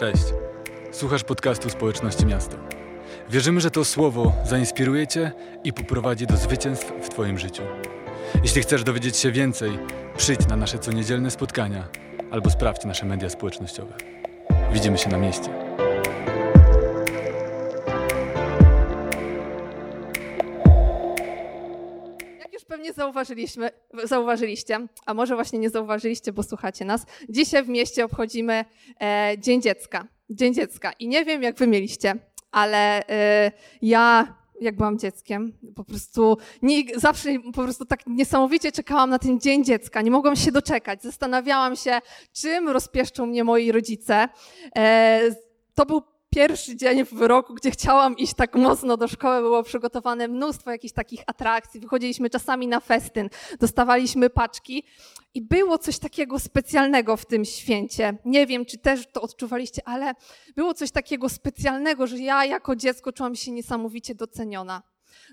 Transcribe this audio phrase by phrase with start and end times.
[0.00, 0.24] Cześć.
[0.92, 2.56] Słuchasz podcastu Społeczności Miasto.
[3.30, 5.32] Wierzymy, że to słowo zainspiruje Cię
[5.64, 7.62] i poprowadzi do zwycięstw w Twoim życiu.
[8.42, 9.78] Jeśli chcesz dowiedzieć się więcej,
[10.16, 11.88] przyjdź na nasze coniedzielne spotkania
[12.30, 13.94] albo sprawdź nasze media społecznościowe.
[14.72, 15.50] Widzimy się na mieście.
[22.38, 23.70] Jak już pewnie zauważyliśmy,
[24.04, 28.64] zauważyliście, a może właśnie nie zauważyliście, bo słuchacie nas, dzisiaj w mieście obchodzimy
[29.00, 30.06] e, Dzień Dziecka.
[30.30, 30.92] Dzień Dziecka.
[30.92, 32.14] I nie wiem, jak wy mieliście,
[32.50, 39.10] ale e, ja, jak byłam dzieckiem, po prostu nie, zawsze po prostu tak niesamowicie czekałam
[39.10, 40.02] na ten Dzień Dziecka.
[40.02, 41.02] Nie mogłam się doczekać.
[41.02, 42.00] Zastanawiałam się,
[42.32, 44.28] czym rozpieszczą mnie moi rodzice.
[44.76, 45.20] E,
[45.74, 50.28] to był pierwszy dzień w roku, gdzie chciałam iść tak mocno do szkoły, było przygotowane
[50.28, 51.80] mnóstwo jakichś takich atrakcji.
[51.80, 53.30] Wychodziliśmy czasami na festyn,
[53.60, 54.84] dostawaliśmy paczki
[55.34, 58.18] i było coś takiego specjalnego w tym święcie.
[58.24, 60.14] Nie wiem, czy też to odczuwaliście, ale
[60.56, 64.82] było coś takiego specjalnego, że ja jako dziecko czułam się niesamowicie doceniona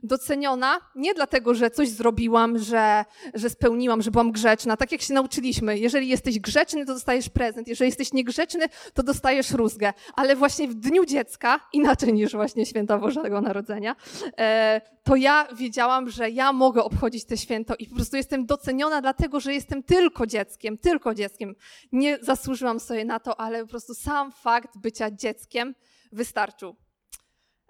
[0.04, 4.78] doceniona nie dlatego, że coś zrobiłam, że, że spełniłam, że byłam grzeczna.
[4.78, 9.52] Tak jak się nauczyliśmy, jeżeli jesteś grzeczny, to dostajesz prezent, jeżeli jesteś niegrzeczny, to dostajesz
[9.52, 9.94] rózgę.
[10.16, 13.96] Ale właśnie w Dniu Dziecka, inaczej niż właśnie Święta Bożego Narodzenia,
[14.38, 19.02] e, to ja wiedziałam, że ja mogę obchodzić te święto i po prostu jestem doceniona
[19.02, 21.56] dlatego, że jestem tylko dzieckiem, tylko dzieckiem.
[21.92, 25.76] Nie zasłużyłam sobie na to, ale po prostu sam fakt bycia dzieckiem
[26.12, 26.76] wystarczył.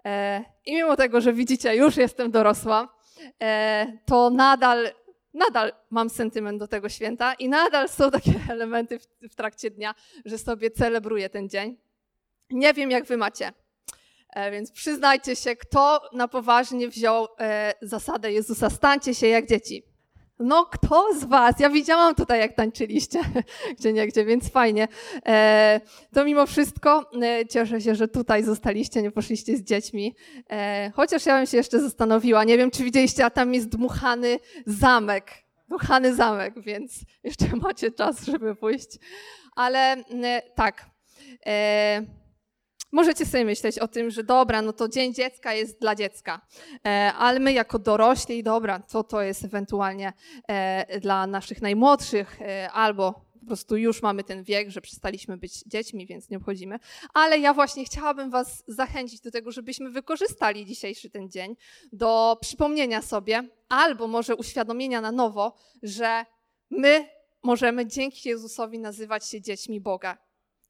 [0.06, 2.98] E, I mimo tego, że widzicie, już jestem dorosła,
[3.42, 4.90] e, to nadal,
[5.34, 9.96] nadal mam sentyment do tego święta i nadal są takie elementy w, w trakcie dnia,
[10.26, 11.78] że sobie celebruję ten dzień.
[12.50, 13.54] Nie wiem, jak wy macie.
[14.30, 17.28] E, więc przyznajcie się, kto na poważnie wziął
[17.82, 19.84] zasadę Jezusa, stańcie się jak dzieci.
[20.40, 21.60] No, kto z Was?
[21.60, 23.20] Ja widziałam tutaj, jak tańczyliście,
[23.80, 24.88] gdzie nie gdzie, więc fajnie.
[25.26, 25.82] E,
[26.14, 30.16] to mimo wszystko e, cieszę się, że tutaj zostaliście, nie poszliście z dziećmi.
[30.50, 34.40] E, chociaż ja bym się jeszcze zastanowiła, nie wiem, czy widzieliście, a tam jest dmuchany
[34.66, 35.32] zamek.
[35.68, 39.00] Dmuchany zamek, więc jeszcze macie czas, żeby pójść.
[39.56, 40.04] Ale
[40.56, 40.86] tak.
[42.92, 46.42] Możecie sobie myśleć o tym, że dobra, no to Dzień Dziecka jest dla dziecka,
[46.86, 50.14] e, ale my jako dorośli, dobra, co to jest ewentualnie
[50.48, 55.64] e, dla naszych najmłodszych, e, albo po prostu już mamy ten wiek, że przestaliśmy być
[55.64, 56.80] dziećmi, więc nie obchodzimy.
[57.14, 61.56] Ale ja właśnie chciałabym Was zachęcić do tego, żebyśmy wykorzystali dzisiejszy ten dzień
[61.94, 66.26] do przypomnienia sobie, albo może uświadomienia na nowo, że
[66.70, 67.10] my
[67.44, 70.27] możemy dzięki Jezusowi nazywać się dziećmi Boga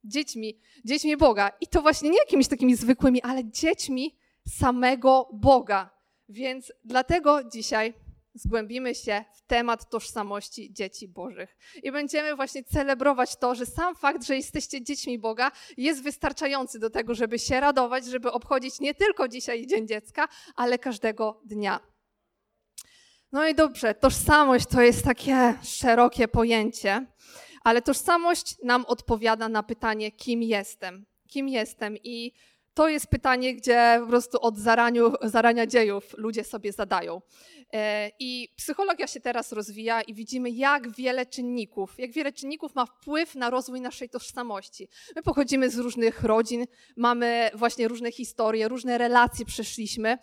[0.08, 1.52] dziećmi, dziećmi Boga.
[1.62, 4.16] I to właśnie nie jakimiś takimi zwykłymi, ale dziećmi
[4.60, 5.90] samego Boga.
[6.30, 7.94] Więc dlatego dzisiaj
[8.34, 11.58] zgłębimy się w temat tożsamości dzieci Bożych.
[11.84, 16.90] I będziemy właśnie celebrować to, że sam fakt, że jesteście dziećmi Boga, jest wystarczający do
[16.90, 21.80] tego, żeby się radować, żeby obchodzić nie tylko dzisiaj Dzień Dziecka, ale każdego dnia.
[23.32, 27.06] No i dobrze, tożsamość to jest takie szerokie pojęcie.
[27.64, 31.06] Ale tożsamość nam odpowiada na pytanie, kim jestem.
[31.28, 31.98] Kim jestem?
[32.04, 32.34] I
[32.78, 37.22] to jest pytanie, gdzie po prostu od zaraniu, zarania dziejów ludzie sobie zadają.
[37.74, 42.86] E, I psychologia się teraz rozwija i widzimy, jak wiele czynników, jak wiele czynników ma
[42.86, 44.88] wpływ na rozwój naszej tożsamości.
[45.16, 46.66] My pochodzimy z różnych rodzin,
[46.98, 50.18] mamy właśnie różne historie, różne relacje przeszliśmy,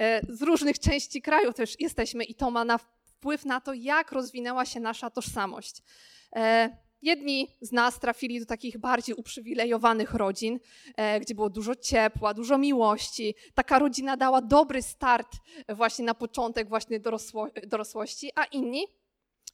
[0.00, 4.12] e, z różnych części kraju też jesteśmy i to ma na wpływ na to, jak
[4.12, 5.82] rozwinęła się nasza tożsamość.
[6.36, 10.60] E, Jedni z nas trafili do takich bardziej uprzywilejowanych rodzin,
[10.96, 13.34] e, gdzie było dużo ciepła, dużo miłości.
[13.54, 15.28] Taka rodzina dała dobry start
[15.68, 18.86] właśnie na początek właśnie dorosło, dorosłości, a inni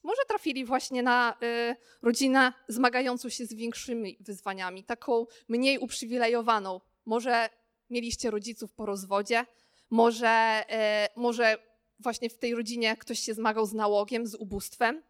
[0.03, 6.81] może trafili właśnie na y, rodzinę zmagającą się z większymi wyzwaniami, taką mniej uprzywilejowaną.
[7.07, 7.49] Może
[7.91, 9.47] mieliście rodziców po rozwodzie,
[9.91, 10.65] może,
[11.17, 11.59] może
[11.99, 15.03] właśnie w tej rodzinie ktoś się zmagał z nałogiem, z ubóstwem.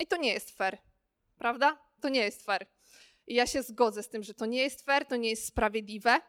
[0.00, 0.87] I to nie jest fair
[1.38, 1.78] prawda?
[2.00, 2.66] To nie jest fair.
[3.26, 6.20] I ja się zgodzę z tym, że to nie jest fair, to nie jest sprawiedliwe,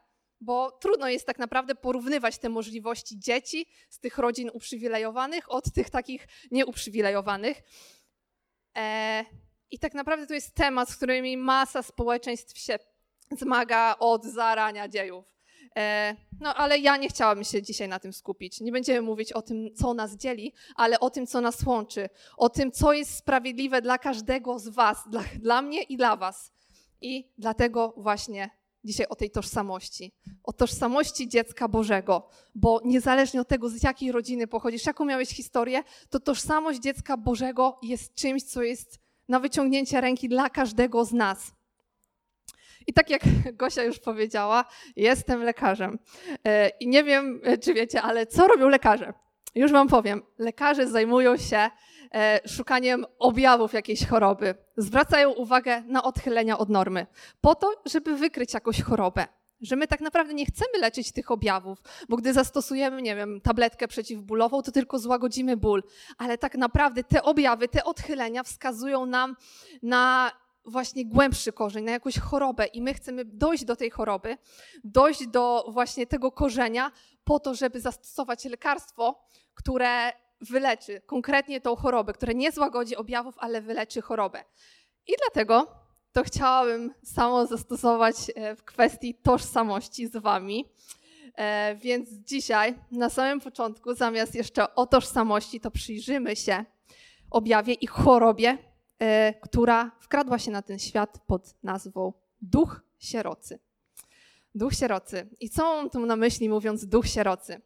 [0.42, 5.90] bo trudno jest tak naprawdę porównywać te możliwości dzieci z tych rodzin uprzywilejowanych od tych
[5.90, 7.62] takich nieuprzywilejowanych.
[8.78, 9.26] E,
[9.72, 12.80] I tak naprawdę to jest temat, z którym masa społeczeństw się
[13.32, 15.39] zmaga od zarania dziejów.
[15.78, 18.62] E, no ale ja nie chciałabym się dzisiaj na tym skupić.
[18.62, 22.50] Nie będziemy mówić o tym, co nas dzieli, ale o tym, co nas łączy, o
[22.50, 26.52] tym, co jest sprawiedliwe dla każdego z Was, dla, dla mnie i dla Was.
[27.02, 28.50] I dlatego właśnie
[28.84, 30.12] dzisiaj o tej tożsamości,
[30.44, 35.84] o tożsamości dziecka Bożego, bo niezależnie od tego, z jakiej rodziny pochodzisz, jaką miałeś historię,
[36.10, 41.52] to tożsamość dziecka Bożego jest czymś, co jest na wyciągnięcie ręki dla każdego z nas.
[42.88, 43.22] I tak jak
[43.60, 44.66] Gosia już powiedziała,
[44.96, 46.00] jestem lekarzem.
[46.46, 49.14] E, I nie wiem, e, czy wiecie, ale co robią lekarze?
[49.56, 50.22] Już wam powiem.
[50.38, 51.70] Lekarze zajmują się
[52.14, 54.56] e, szukaniem objawów jakiejś choroby.
[54.78, 57.08] Zwracają uwagę na odchylenia od normy,
[57.42, 59.28] po to, żeby wykryć jakąś chorobę.
[59.62, 61.78] Że my tak naprawdę nie chcemy leczyć tych objawów,
[62.10, 65.84] bo gdy zastosujemy, nie wiem, tabletkę przeciwbólową, to tylko złagodzimy ból.
[66.18, 69.36] Ale tak naprawdę te objawy, te odchylenia wskazują nam
[69.84, 70.32] na
[70.66, 74.38] właśnie głębszy korzeń, na jakąś chorobę i my chcemy dojść do tej choroby,
[74.84, 76.92] dojść do właśnie tego korzenia
[77.24, 79.24] po to, żeby zastosować lekarstwo,
[79.54, 80.12] które
[80.42, 84.44] wyleczy konkretnie tą chorobę, które nie złagodzi objawów, ale wyleczy chorobę.
[85.08, 85.68] I dlatego
[86.12, 90.66] to chciałabym samo zastosować e, w kwestii tożsamości z Wami.
[91.36, 96.66] E, więc dzisiaj, na samym początku, zamiast jeszcze o tożsamości, to przyjrzymy się
[97.32, 98.58] objawie i chorobie,
[99.42, 103.60] która wkradła się na ten świat pod nazwą duch sierocy.
[104.56, 105.30] Duch sierocy.
[105.40, 107.62] I co mam tu na myśli, mówiąc duch sierocy?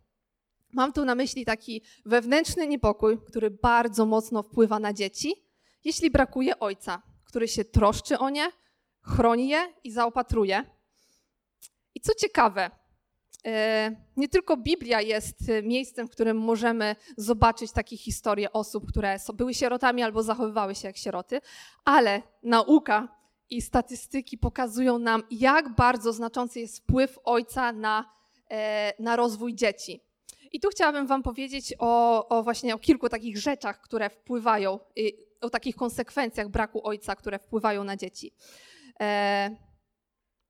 [0.71, 5.33] Mam tu na myśli taki wewnętrzny niepokój, który bardzo mocno wpływa na dzieci,
[5.83, 8.51] jeśli brakuje ojca, który się troszczy o nie,
[9.01, 10.63] chroni je i zaopatruje.
[11.95, 12.71] I co ciekawe,
[14.17, 20.03] nie tylko Biblia jest miejscem, w którym możemy zobaczyć takie historie osób, które były sierotami
[20.03, 21.41] albo zachowywały się jak sieroty,
[21.85, 23.07] ale nauka
[23.49, 28.09] i statystyki pokazują nam, jak bardzo znaczący jest wpływ ojca na,
[28.51, 30.01] e, na rozwój dzieci.
[30.51, 34.79] I tu chciałabym Wam powiedzieć o, o właśnie o kilku takich rzeczach, które wpływają,
[35.41, 38.33] o takich konsekwencjach braku ojca, które wpływają na dzieci.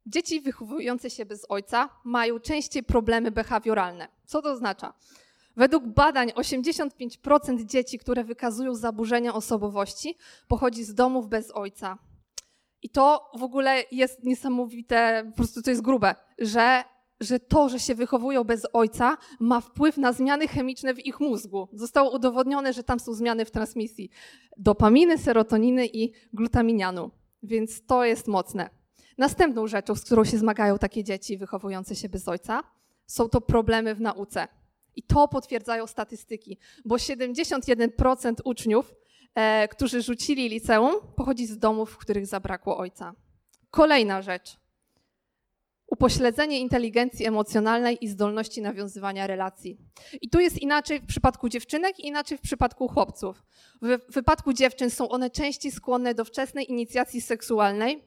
[0.05, 4.07] Dzieci wychowujące się bez ojca mają częściej problemy behawioralne.
[4.25, 4.93] Co to oznacza?
[5.55, 10.17] Według badań 85% dzieci, które wykazują zaburzenia osobowości,
[10.47, 11.97] pochodzi z domów bez ojca.
[12.81, 16.83] I to w ogóle jest niesamowite, po prostu to jest grube, że
[17.19, 21.67] że to, że się wychowują bez ojca, ma wpływ na zmiany chemiczne w ich mózgu.
[21.73, 24.09] Zostało udowodnione, że tam są zmiany w transmisji
[24.57, 27.11] dopaminy, serotoniny i glutaminianu.
[27.43, 28.69] Więc to jest mocne.
[29.17, 32.63] Następną rzeczą, z którą się zmagają takie dzieci wychowujące się bez ojca,
[33.05, 34.47] są to problemy w nauce.
[34.95, 38.93] I to potwierdzają statystyki, bo 71% uczniów,
[39.35, 43.15] e, którzy rzucili liceum, pochodzi z domów, w których zabrakło ojca.
[43.71, 44.63] Kolejna rzecz
[45.93, 49.77] upośledzenie inteligencji emocjonalnej i zdolności nawiązywania relacji.
[50.21, 53.43] I tu jest inaczej w przypadku dziewczynek inaczej w przypadku chłopców.
[53.81, 58.03] W wypadku dziewczyn są one częściej skłonne do wczesnej inicjacji seksualnej,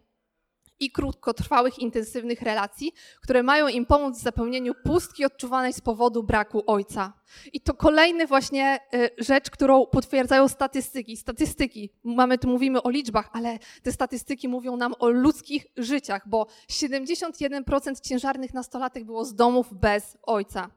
[0.81, 2.93] i krótkotrwałych, intensywnych relacji,
[3.23, 7.12] które mają im pomóc w zapełnieniu pustki odczuwanej z powodu braku ojca.
[7.52, 11.17] I to kolejny właśnie y, rzecz, którą potwierdzają statystyki.
[11.17, 16.46] Statystyki, mamy tu mówimy o liczbach, ale te statystyki mówią nam o ludzkich życiach, bo
[16.70, 20.70] 71% ciężarnych nastolatek było z domów bez ojca.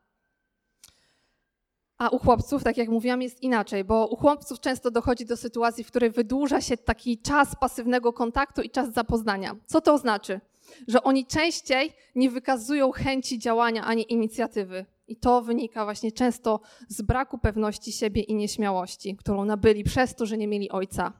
[1.99, 5.83] A u chłopców, tak jak mówiłam, jest inaczej, bo u chłopców często dochodzi do sytuacji,
[5.83, 9.55] w której wydłuża się taki czas pasywnego kontaktu i czas zapoznania.
[9.65, 10.39] Co to oznacza?
[10.87, 14.85] Że oni częściej nie wykazują chęci działania ani inicjatywy.
[15.07, 20.25] I to wynika właśnie często z braku pewności siebie i nieśmiałości, którą nabyli przez to,
[20.25, 21.13] że nie mieli ojca.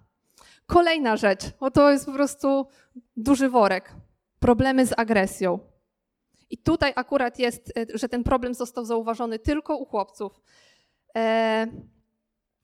[0.65, 2.65] Kolejna rzecz, bo to jest po prostu
[3.17, 3.95] duży worek.
[4.39, 5.59] Problemy z agresją.
[6.49, 10.41] I tutaj akurat jest, że ten problem został zauważony tylko u chłopców.
[11.15, 11.67] E,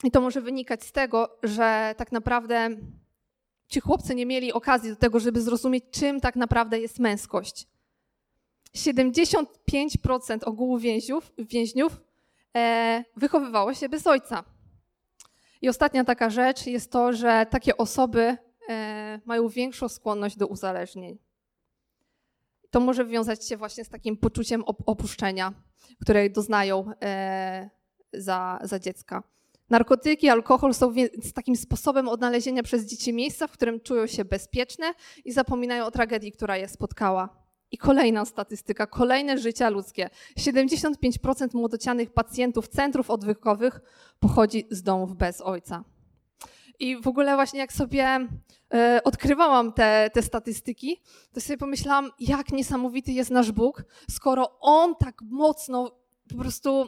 [0.04, 2.70] I to może wynikać z tego, że tak naprawdę
[3.68, 7.68] ci chłopcy nie mieli okazji do tego, żeby zrozumieć, czym tak naprawdę jest męskość.
[8.76, 9.46] 75%
[10.46, 12.02] ogółu więźniów, więźniów
[12.56, 14.44] e, wychowywało się bez ojca.
[15.62, 18.38] I ostatnia taka rzecz jest to, że takie osoby
[18.70, 21.18] e, mają większą skłonność do uzależnień.
[22.70, 25.54] To może wiązać się właśnie z takim poczuciem opuszczenia,
[26.02, 26.92] które doznają
[28.18, 29.24] za, za dziecka.
[29.70, 34.94] Narkotyki, alkohol są więc takim sposobem odnalezienia przez dzieci miejsca, w którym czują się bezpieczne
[35.26, 37.46] i zapominają o tragedii, która je spotkała.
[37.72, 40.10] I kolejna statystyka, kolejne życia ludzkie.
[40.38, 43.82] 75% młodocianych pacjentów centrów odwykowych
[44.20, 45.84] pochodzi z domów bez ojca.
[46.80, 48.28] I w ogóle właśnie jak sobie
[48.74, 51.02] e, odkrywałam te, te statystyki,
[51.34, 55.92] to sobie pomyślałam, jak niesamowity jest nasz Bóg, skoro On tak mocno
[56.30, 56.88] po prostu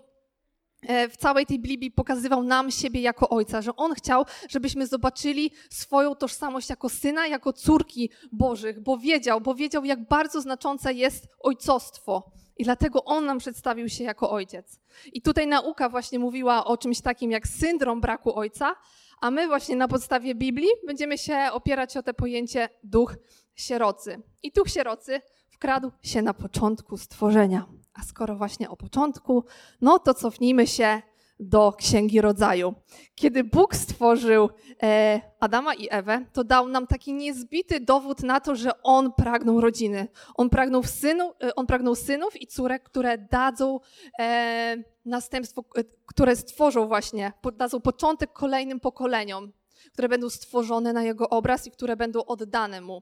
[1.10, 6.16] w całej tej Biblii pokazywał nam siebie jako ojca, że on chciał, żebyśmy zobaczyli swoją
[6.16, 12.32] tożsamość jako syna, jako córki Bożych, bo wiedział, bo wiedział, jak bardzo znaczące jest ojcostwo.
[12.58, 14.80] I dlatego on nam przedstawił się jako ojciec.
[15.14, 18.76] I tutaj nauka właśnie mówiła o czymś takim jak syndrom braku ojca,
[19.22, 23.16] a my właśnie na podstawie Biblii będziemy się opierać o to pojęcie duch
[23.56, 24.22] sierocy.
[24.44, 27.66] I duch sierocy wkradł się na początku stworzenia.
[28.00, 29.44] A skoro właśnie o początku,
[29.82, 31.02] no to cofnijmy się
[31.40, 32.74] do Księgi Rodzaju.
[33.16, 34.50] Kiedy Bóg stworzył
[34.84, 39.62] e, Adama i Ewę, to dał nam taki niezbity dowód na to, że On pragnął
[39.62, 40.08] rodziny.
[40.36, 43.80] On pragnął, synu, e, on pragnął synów i córek, które dadzą
[44.20, 49.52] e, następstwo, e, które stworzą właśnie, dadzą początek kolejnym pokoleniom,
[49.94, 53.02] które będą stworzone na Jego obraz i które będą oddane Mu.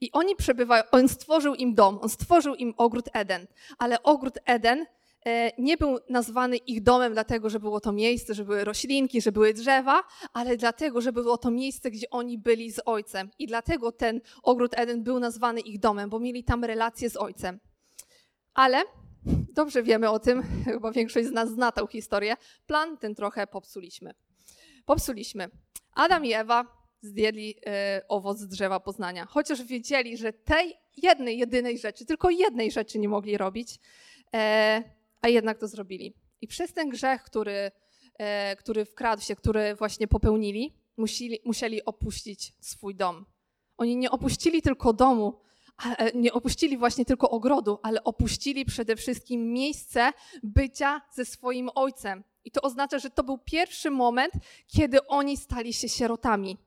[0.00, 3.46] I oni przebywają, on stworzył im dom, on stworzył im ogród Eden,
[3.78, 4.86] ale ogród Eden
[5.26, 9.32] e, nie był nazwany ich domem dlatego, że było to miejsce, że były roślinki, że
[9.32, 13.30] były drzewa, ale dlatego, że było to miejsce, gdzie oni byli z ojcem.
[13.38, 17.60] I dlatego ten ogród Eden był nazwany ich domem, bo mieli tam relacje z ojcem.
[18.54, 18.82] Ale
[19.54, 22.36] dobrze wiemy o tym, chyba większość z nas zna tę historię,
[22.66, 24.14] plan ten trochę popsuliśmy.
[24.84, 25.48] Popsuliśmy.
[25.94, 29.26] Adam i Ewa zjedli e, owoc z drzewa poznania.
[29.26, 33.78] Chociaż wiedzieli, że tej jednej, jedynej rzeczy, tylko jednej rzeczy nie mogli robić,
[34.34, 34.82] e,
[35.20, 36.14] a jednak to zrobili.
[36.40, 37.70] I przez ten grzech, który,
[38.18, 43.26] e, który wkradł się, który właśnie popełnili, musieli, musieli opuścić swój dom.
[43.76, 45.40] Oni nie opuścili tylko domu,
[46.14, 52.24] nie opuścili właśnie tylko ogrodu, ale opuścili przede wszystkim miejsce bycia ze swoim ojcem.
[52.44, 54.32] I to oznacza, że to był pierwszy moment,
[54.66, 56.58] kiedy oni stali się sierotami.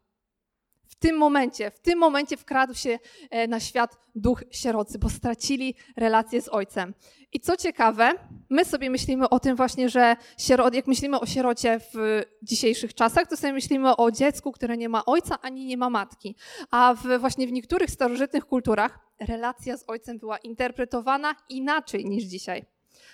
[1.00, 3.00] Tym momencie, w tym momencie wkradł się
[3.30, 6.94] e, na świat duch sierocy, bo stracili relację z ojcem.
[7.34, 8.12] I co ciekawe,
[8.50, 13.27] my sobie myślimy o tym właśnie, że sierot, jak myślimy o sierocie w dzisiejszych czasach,
[13.27, 16.36] to sobie myślimy o dziecku, które nie ma ojca ani nie ma matki.
[16.72, 22.66] A w, właśnie w niektórych starożytnych kulturach relacja z ojcem była interpretowana inaczej niż dzisiaj.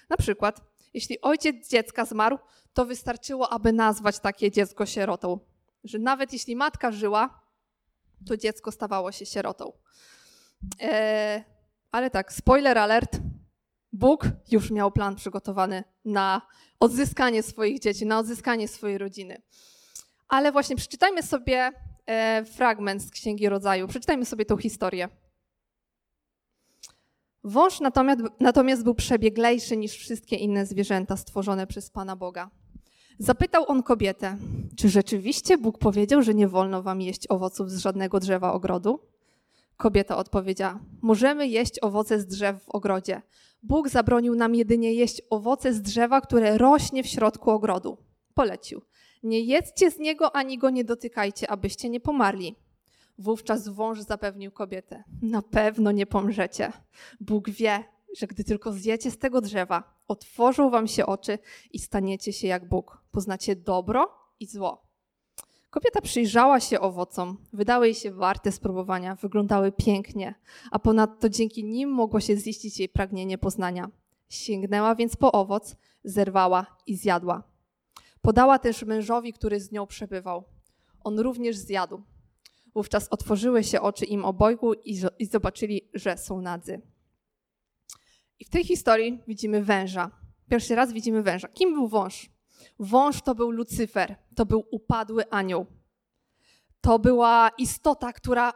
[0.10, 0.62] Na przykład,
[0.94, 2.40] jeśli ojciec dziecka zmarł,
[2.74, 5.40] to wystarczyło, aby nazwać takie dziecko sierotą.
[5.84, 7.43] Że nawet jeśli matka żyła,
[8.27, 9.74] to dziecko stawało się sierotą.
[10.82, 11.44] E,
[11.92, 13.20] ale tak, spoiler alert,
[13.94, 16.42] Bóg już miał plan przygotowany na
[16.80, 19.42] odzyskanie swoich dzieci, na odzyskanie swojej rodziny.
[20.27, 21.72] Ale właśnie przeczytajmy sobie
[22.06, 25.10] e, fragment z Księgi Rodzaju, przeczytajmy sobie tą historię.
[27.44, 32.51] Wąż natomiast, natomiast był przebieglejszy niż wszystkie inne zwierzęta stworzone przez Pana Boga.
[33.20, 34.38] Zapytał on kobietę,
[34.77, 39.00] czy rzeczywiście Bóg powiedział, że nie wolno wam jeść owoców z żadnego drzewa ogrodu?
[39.77, 43.22] Kobieta odpowiedziała: Możemy jeść owoce z drzew w ogrodzie.
[43.63, 47.98] Bóg zabronił nam jedynie jeść owoce z drzewa, które rośnie w środku ogrodu.
[48.34, 48.82] Polecił:
[49.24, 52.55] Nie jedzcie z niego ani go nie dotykajcie, abyście nie pomarli.
[53.17, 56.72] Wówczas wąż zapewnił kobietę: Na pewno nie pomrzecie.
[57.20, 57.84] Bóg wie,
[58.17, 61.39] że gdy tylko zjecie z tego drzewa, otworzą wam się oczy
[61.72, 63.03] i staniecie się jak Bóg.
[63.12, 64.88] Poznacie dobro i zło.
[65.70, 70.36] Kobieta przyjrzała się owocom, wydały jej się warte spróbowania, wyglądały pięknie,
[70.72, 73.89] a ponadto dzięki nim mogło się ziścić jej pragnienie poznania.
[74.29, 77.43] Sięgnęła więc po owoc, zerwała i zjadła.
[78.22, 80.43] Podała też mężowi, który z nią przebywał.
[81.03, 82.01] On również zjadł.
[82.74, 84.74] Wówczas otworzyły się oczy im obojgu
[85.20, 86.82] i zobaczyli, że są nadzy.
[88.40, 90.12] I w tej historii widzimy węża.
[90.50, 91.48] Pierwszy raz widzimy węża.
[91.48, 92.30] Kim był wąż?
[92.80, 95.66] Wąż to był Lucyfer, to był upadły anioł.
[96.82, 98.54] To była istota, która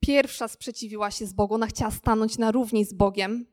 [0.00, 1.54] pierwsza sprzeciwiła się z Bogu.
[1.54, 3.46] Ona chciała stanąć na równi z Bogiem.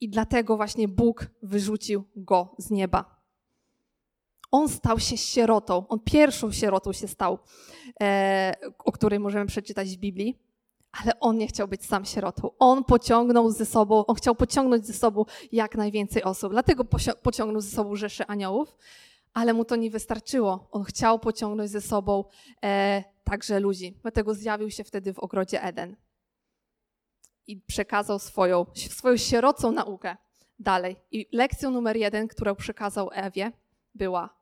[0.00, 3.16] I dlatego właśnie Bóg wyrzucił go z nieba.
[4.50, 5.88] On stał się sierotą.
[5.88, 7.38] On pierwszą sierotą się stał,
[8.02, 10.45] e, o której możemy przeczytać w Biblii
[11.02, 12.50] ale on nie chciał być sam sierotą.
[12.58, 16.52] On pociągnął ze sobą, on chciał pociągnąć ze sobą jak najwięcej osób.
[16.52, 16.84] Dlatego
[17.22, 18.76] pociągnął ze sobą rzeszę aniołów,
[19.32, 20.68] ale mu to nie wystarczyło.
[20.70, 22.24] On chciał pociągnąć ze sobą
[22.64, 23.98] e, także ludzi.
[24.02, 25.96] Dlatego zjawił się wtedy w ogrodzie Eden
[27.46, 30.16] i przekazał swoją, swoją sierocą naukę
[30.58, 30.96] dalej.
[31.10, 33.52] I lekcją numer jeden, którą przekazał Ewie,
[33.94, 34.36] była: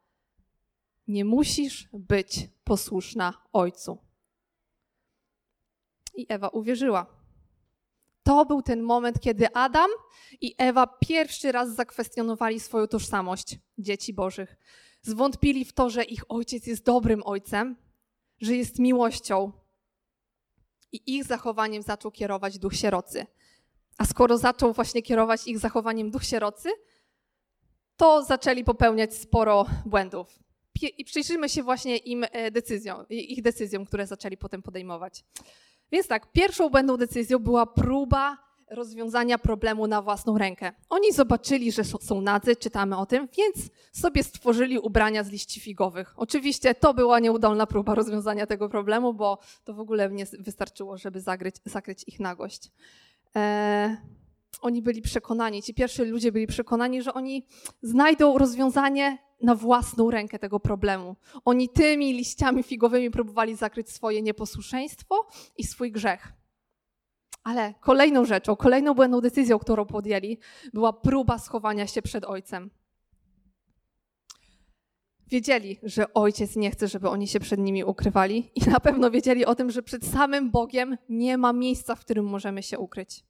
[1.08, 4.03] Nie musisz być posłuszna ojcu
[6.16, 7.06] i Ewa uwierzyła.
[8.22, 9.90] To był ten moment, kiedy Adam
[10.40, 14.56] i Ewa pierwszy raz zakwestionowali swoją tożsamość dzieci Bożych.
[15.02, 17.76] Zwątpili w to, że ich ojciec jest dobrym ojcem,
[18.40, 19.52] że jest miłością.
[20.92, 23.26] I ich zachowaniem zaczął kierować duch sierocy.
[23.98, 26.68] A skoro zaczął właśnie kierować ich zachowaniem duch sierocy,
[27.96, 30.38] to zaczęli popełniać sporo błędów.
[30.98, 35.24] I przyjrzyjmy się właśnie im e, decyzjom, ich decyzjom, które zaczęli potem podejmować.
[35.94, 38.38] Więc tak, pierwszą błędną decyzją była próba
[38.70, 40.72] rozwiązania problemu na własną rękę.
[40.88, 46.14] Oni zobaczyli, że są nadzy, czytamy o tym, więc sobie stworzyli ubrania z liści figowych.
[46.16, 51.20] Oczywiście to była nieudolna próba rozwiązania tego problemu, bo to w ogóle nie wystarczyło, żeby
[51.20, 52.70] zagryć, zakryć ich nagość.
[53.34, 53.96] Eee,
[54.60, 57.46] oni byli przekonani, ci pierwsi ludzie byli przekonani, że oni
[57.82, 61.16] znajdą rozwiązanie na własną rękę tego problemu.
[61.44, 66.32] Oni tymi liściami figowymi próbowali zakryć swoje nieposłuszeństwo i swój grzech.
[67.44, 70.38] Ale kolejną rzeczą, kolejną błędną decyzją, którą podjęli,
[70.72, 72.70] była próba schowania się przed ojcem.
[75.26, 79.44] Wiedzieli, że ojciec nie chce, żeby oni się przed nimi ukrywali, i na pewno wiedzieli
[79.44, 83.24] o tym, że przed samym Bogiem nie ma miejsca, w którym możemy się ukryć.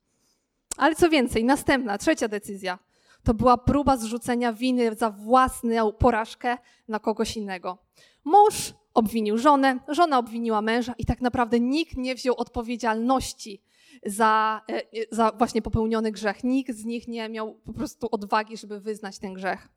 [0.76, 2.78] Ale co więcej, następna, trzecia decyzja
[3.24, 7.78] to była próba zrzucenia winy za własną porażkę na kogoś innego.
[8.24, 13.62] Mąż obwinił żonę, żona obwiniła męża i tak naprawdę nikt nie wziął odpowiedzialności
[14.06, 16.44] za, e, za właśnie popełniony grzech.
[16.44, 19.68] Nikt z nich nie miał po prostu odwagi, żeby wyznać ten grzech.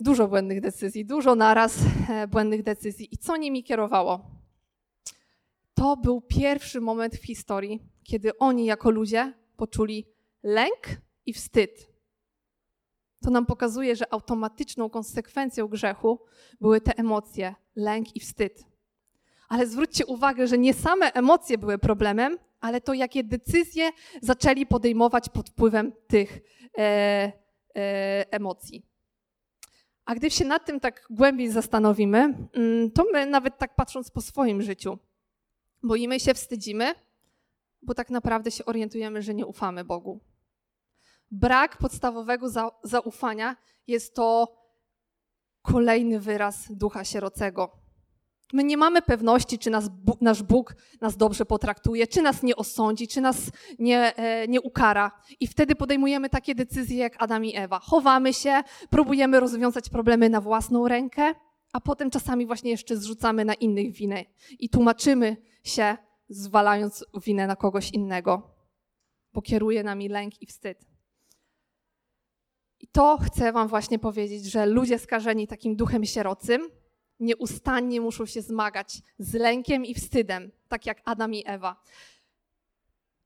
[0.00, 3.08] Dużo błędnych decyzji, dużo naraz e, błędnych decyzji.
[3.14, 4.30] I co nimi kierowało?
[5.74, 10.06] To był pierwszy moment w historii, kiedy oni jako ludzie poczuli
[10.42, 11.88] lęk i wstyd.
[13.22, 16.20] To nam pokazuje, że automatyczną konsekwencją grzechu
[16.60, 18.64] były te emocje, lęk i wstyd.
[19.48, 23.90] Ale zwróćcie uwagę, że nie same emocje były problemem, ale to, jakie decyzje
[24.22, 26.40] zaczęli podejmować pod wpływem tych
[26.78, 26.82] e,
[27.76, 28.82] e, emocji.
[30.04, 32.18] A gdy się nad tym tak głębiej zastanowimy,
[32.52, 34.98] mm, to my nawet tak patrząc po swoim życiu,
[35.82, 36.94] boimy się, wstydzimy,
[37.82, 40.20] bo tak naprawdę się orientujemy, że nie ufamy Bogu.
[41.30, 42.48] Brak podstawowego
[42.84, 43.56] zaufania
[43.86, 44.58] jest to
[45.62, 47.88] kolejny wyraz ducha sierocego.
[48.52, 53.08] My nie mamy pewności, czy nas, nasz Bóg nas dobrze potraktuje, czy nas nie osądzi,
[53.08, 55.10] czy nas nie, e, nie ukara.
[55.40, 57.78] I wtedy podejmujemy takie decyzje jak Adam i Ewa.
[57.78, 61.34] Chowamy się, próbujemy rozwiązać problemy na własną rękę,
[61.72, 64.24] a potem czasami właśnie jeszcze zrzucamy na innych winę
[64.58, 65.96] i tłumaczymy się,
[66.28, 68.54] zwalając winę na kogoś innego,
[69.32, 70.97] bo kieruje nami lęk i wstyd.
[72.80, 76.70] I to chcę Wam właśnie powiedzieć, że ludzie skażeni takim duchem sierocym
[77.20, 81.82] nieustannie muszą się zmagać z lękiem i wstydem, tak jak Adam i Ewa.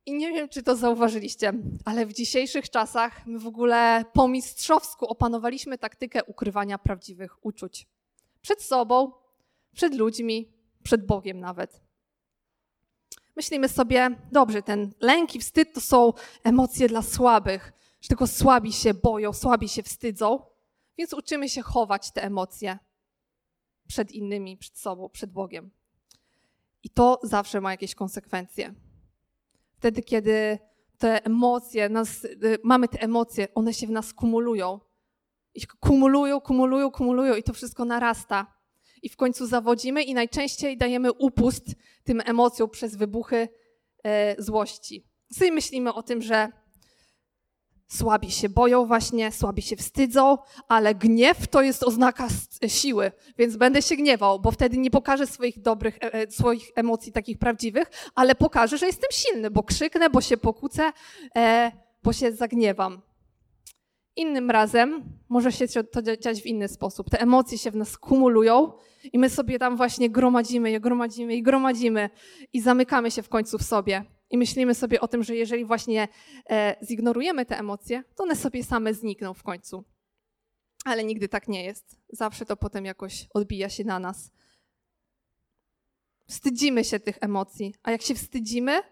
[0.07, 1.53] I nie wiem, czy to zauważyliście,
[1.85, 7.87] ale w dzisiejszych czasach my w ogóle po mistrzowsku opanowaliśmy taktykę ukrywania prawdziwych uczuć.
[8.41, 9.13] Przed sobą,
[9.75, 11.81] przed ludźmi, przed Bogiem nawet.
[13.37, 16.13] Myślimy sobie, dobrze, ten lęk i wstyd to są
[16.45, 20.45] emocje dla słabych, że tylko słabi się boją, słabi się wstydzą,
[20.99, 22.79] więc uczymy się chować te emocje
[23.87, 25.71] przed innymi, przed sobą, przed Bogiem.
[26.83, 28.75] I to zawsze ma jakieś konsekwencje.
[29.77, 30.59] Wtedy, kiedy
[30.99, 34.81] te emocje, nas, y, mamy te emocje, one się w nas kumulują.
[35.55, 38.55] I kumulują, kumulują, kumulują i to wszystko narasta.
[39.03, 41.65] I w końcu zawodzimy i najczęściej dajemy upust
[42.05, 43.49] tym emocjom przez wybuchy
[44.05, 45.07] e, złości.
[45.33, 46.62] Sobie myślimy o tym, że
[47.97, 52.29] Słabi się boją właśnie, słabi się wstydzą, ale gniew to jest oznaka
[52.67, 57.13] siły, więc będę się gniewał, bo wtedy nie pokażę swoich dobrych, e, e, swoich emocji
[57.13, 60.93] takich prawdziwych, ale pokażę, że jestem silny, bo krzyknę, bo się pokłócę,
[61.37, 63.03] e, bo się zagniewam.
[64.17, 67.11] Innym razem może się to dziać w inny sposób.
[67.11, 68.73] Te emocje się w nas kumulują
[69.13, 72.11] i my sobie tam właśnie gromadzimy je, gromadzimy i gromadzimy
[72.53, 74.05] i zamykamy się w końcu w sobie.
[74.33, 76.09] I myślimy sobie o tym, że jeżeli właśnie
[76.51, 79.85] e, zignorujemy te emocje, to one sobie same znikną w końcu.
[80.85, 81.97] Ale nigdy tak nie jest.
[82.09, 84.31] Zawsze to potem jakoś odbija się na nas.
[86.29, 88.83] Wstydzimy się tych emocji, a jak się wstydzimy,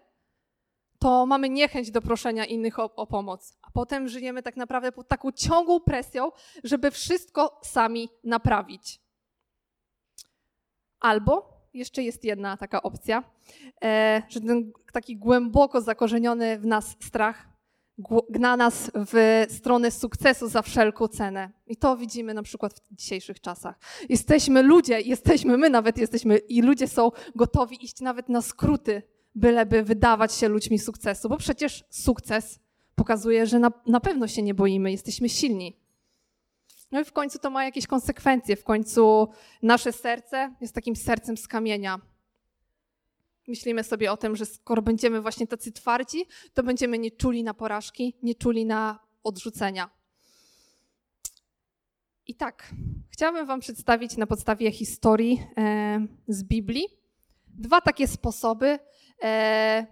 [0.99, 3.57] to mamy niechęć do proszenia innych o, o, pomoc.
[3.61, 6.31] A potem żyjemy tak naprawdę pod taką ciągłą presją,
[6.63, 9.01] żeby wszystko sami naprawić.
[10.99, 13.23] Albo jeszcze jest jedna taka opcja,
[13.83, 17.51] e, że ten taki głęboko zakorzeniony w nas strach
[18.29, 21.49] gna nas w stronę sukcesu za wszelką cenę.
[21.67, 23.79] I to widzimy na przykład w dzisiejszych czasach.
[24.09, 29.01] Jesteśmy ludzie, jesteśmy, my nawet jesteśmy i ludzie są gotowi iść nawet na skróty,
[29.35, 32.59] byleby wydawać się ludźmi sukcesu, bo przecież sukces
[32.95, 35.80] pokazuje, że na, na pewno się nie boimy, jesteśmy silni.
[36.91, 38.55] No i w końcu to ma jakieś konsekwencje.
[38.55, 39.27] W końcu
[39.61, 41.99] nasze serce jest takim sercem z kamienia.
[43.47, 47.53] Myślimy sobie o tym, że skoro będziemy właśnie tacy twardzi, to będziemy nie czuli na
[47.53, 49.89] porażki, nie czuli na odrzucenia.
[52.27, 52.71] I tak,
[53.09, 56.85] chciałabym Wam przedstawić na podstawie historii e, z Biblii
[57.47, 58.79] dwa takie sposoby
[59.23, 59.85] e,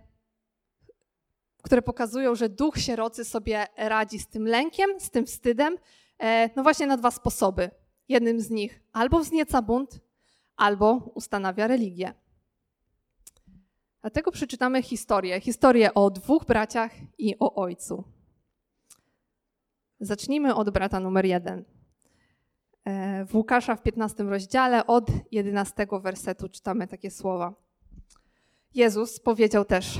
[1.61, 5.77] które pokazują, że duch sierocy sobie radzi z tym lękiem, z tym wstydem,
[6.55, 7.71] no właśnie na dwa sposoby.
[8.09, 9.99] Jednym z nich albo wznieca bunt,
[10.55, 12.13] albo ustanawia religię.
[14.01, 15.41] Dlatego przeczytamy historię.
[15.41, 18.03] Historię o dwóch braciach i o ojcu.
[19.99, 21.65] Zacznijmy od brata numer jeden.
[22.85, 27.53] E, w Łukasza w 15 rozdziale od 11 wersetu czytamy takie słowa.
[28.73, 29.99] Jezus powiedział też: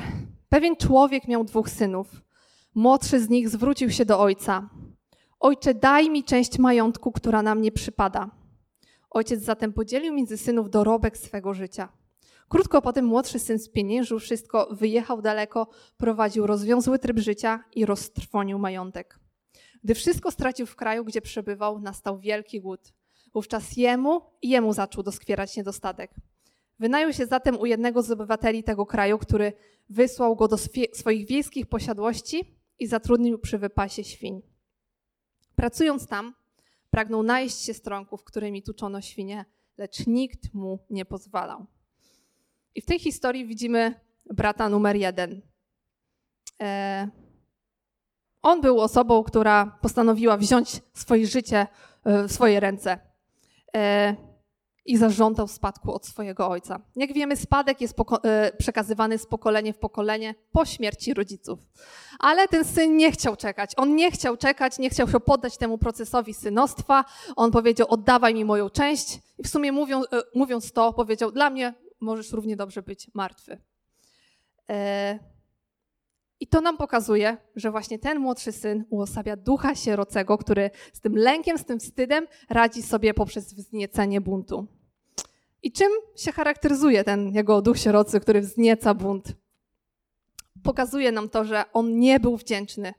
[0.50, 2.22] Pewien człowiek miał dwóch synów.
[2.76, 4.70] Młodszy z nich zwrócił się do ojca:
[5.40, 8.30] Ojcze, daj mi część majątku, która nam nie przypada.
[9.10, 11.90] Ojciec zatem podzielił między synów dorobek swego życia.
[12.50, 19.20] Krótko potem młodszy syn spieniężył wszystko, wyjechał daleko, prowadził rozwiązły tryb życia i roztrwonił majątek.
[19.84, 22.94] Gdy wszystko stracił w kraju, gdzie przebywał, nastał wielki głód.
[23.34, 26.12] Wówczas jemu i jemu zaczął doskwierać niedostatek.
[26.80, 29.54] Wynajął się zatem u jednego z obywateli tego kraju, który
[29.90, 30.58] wysłał go do
[30.94, 34.42] swoich wiejskich posiadłości i zatrudnił przy wypasie świń.
[35.60, 36.34] Pracując tam,
[36.90, 39.46] pragnął najeść się stronków, którymi tuczono świnie,
[39.78, 41.66] lecz nikt mu nie pozwalał.
[42.76, 45.42] I w tej historii widzimy brata numer jeden.
[46.62, 47.08] E,
[48.42, 51.68] on był osobą, która postanowiła wziąć swoje życie
[52.04, 53.00] e, w swoje ręce
[53.76, 54.16] e,
[54.90, 56.80] i zażądał spadku od swojego ojca.
[56.96, 57.96] Jak wiemy, spadek jest
[58.58, 61.60] przekazywany z pokolenia w pokolenie po śmierci rodziców.
[62.20, 63.72] Ale ten syn nie chciał czekać.
[63.78, 67.06] On nie chciał czekać, nie chciał się poddać temu procesowi synostwa.
[67.36, 69.20] On powiedział: Oddawaj mi moją część.
[69.38, 73.62] I w sumie mówiąc, mówiąc to, powiedział: Dla mnie możesz równie dobrze być martwy.
[74.70, 75.20] E,
[76.40, 81.18] I to nam pokazuje, że właśnie ten młodszy syn uosabia ducha sierocego, który z tym
[81.18, 84.79] lękiem, z tym wstydem radzi sobie poprzez wzniecenie buntu.
[85.64, 89.34] I czym się charakteryzuje ten jego duch sierocy, który wznieca bunt?
[90.64, 92.94] Pokazuje nam to, że on nie był wdzięczny.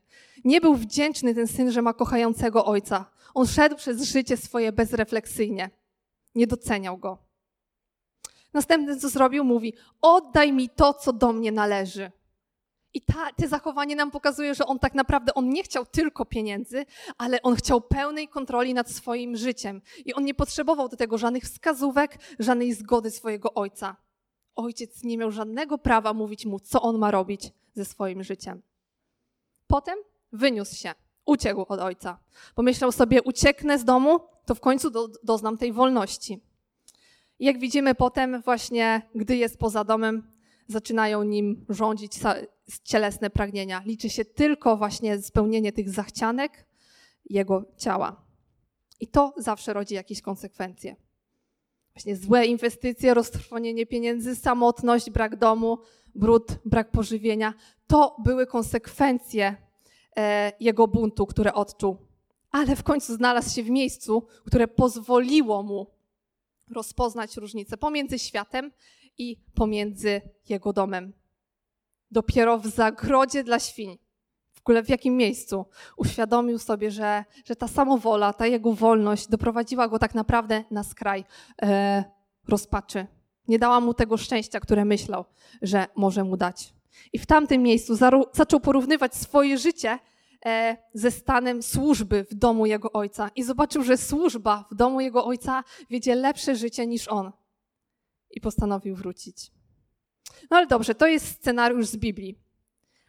[0.45, 3.11] Nie był wdzięczny ten syn, że ma kochającego ojca.
[3.35, 5.71] On szedł przez życie swoje bezrefleksyjnie.
[6.35, 7.19] Nie doceniał go.
[8.53, 12.11] Następne, co zrobił, mówi: Oddaj mi to, co do mnie należy.
[12.95, 16.87] I ta, te zachowanie nam pokazuje, że on tak naprawdę on nie chciał tylko pieniędzy,
[17.19, 19.83] ale on chciał pełnej kontroli nad swoim życiem.
[20.05, 23.97] I on nie potrzebował do tego żadnych wskazówek, żadnej zgody swojego ojca.
[24.57, 28.63] Ojciec nie miał żadnego prawa mówić mu, co on ma robić ze swoim życiem.
[29.67, 29.99] Potem
[30.33, 32.19] wyniósł się, uciekł od ojca.
[32.55, 36.41] Pomyślał sobie, ucieknę z domu, to w końcu do, doznam tej wolności.
[37.39, 40.30] I jak widzimy potem właśnie, gdy jest poza domem,
[40.71, 42.13] zaczynają nim rządzić
[42.85, 43.83] cielesne pragnienia.
[43.87, 46.67] Liczy się tylko właśnie spełnienie tych zachcianek
[47.25, 48.25] jego ciała.
[49.01, 50.97] I to zawsze rodzi jakieś konsekwencje.
[51.95, 55.79] Właśnie złe inwestycje, roztrwonienie pieniędzy, samotność, brak domu,
[56.15, 57.55] brud, brak pożywienia.
[57.87, 59.57] To były konsekwencje
[60.17, 61.97] e, jego buntu, które odczuł.
[62.51, 65.87] Ale w końcu znalazł się w miejscu, które pozwoliło mu
[66.71, 68.73] rozpoznać różnicę pomiędzy światem
[69.19, 71.13] i pomiędzy jego domem.
[72.11, 73.99] Dopiero w zagrodzie dla świń,
[74.53, 79.89] w ogóle w jakim miejscu, uświadomił sobie, że, że ta samowola, ta jego wolność doprowadziła
[79.89, 81.25] go tak naprawdę na skraj
[81.63, 82.05] e,
[82.49, 83.07] rozpaczy.
[83.49, 85.25] Nie dała mu tego szczęścia, które myślał,
[85.63, 86.75] że może mu dać.
[87.13, 87.95] I w tamtym miejscu
[88.33, 89.99] zaczął porównywać swoje życie
[90.47, 95.25] E, ze stanem służby w domu jego ojca i zobaczył, że służba w domu jego
[95.25, 97.33] ojca wiedzie lepsze życie niż on.
[98.31, 99.51] I postanowił wrócić.
[100.51, 102.39] No ale dobrze, to jest scenariusz z Biblii.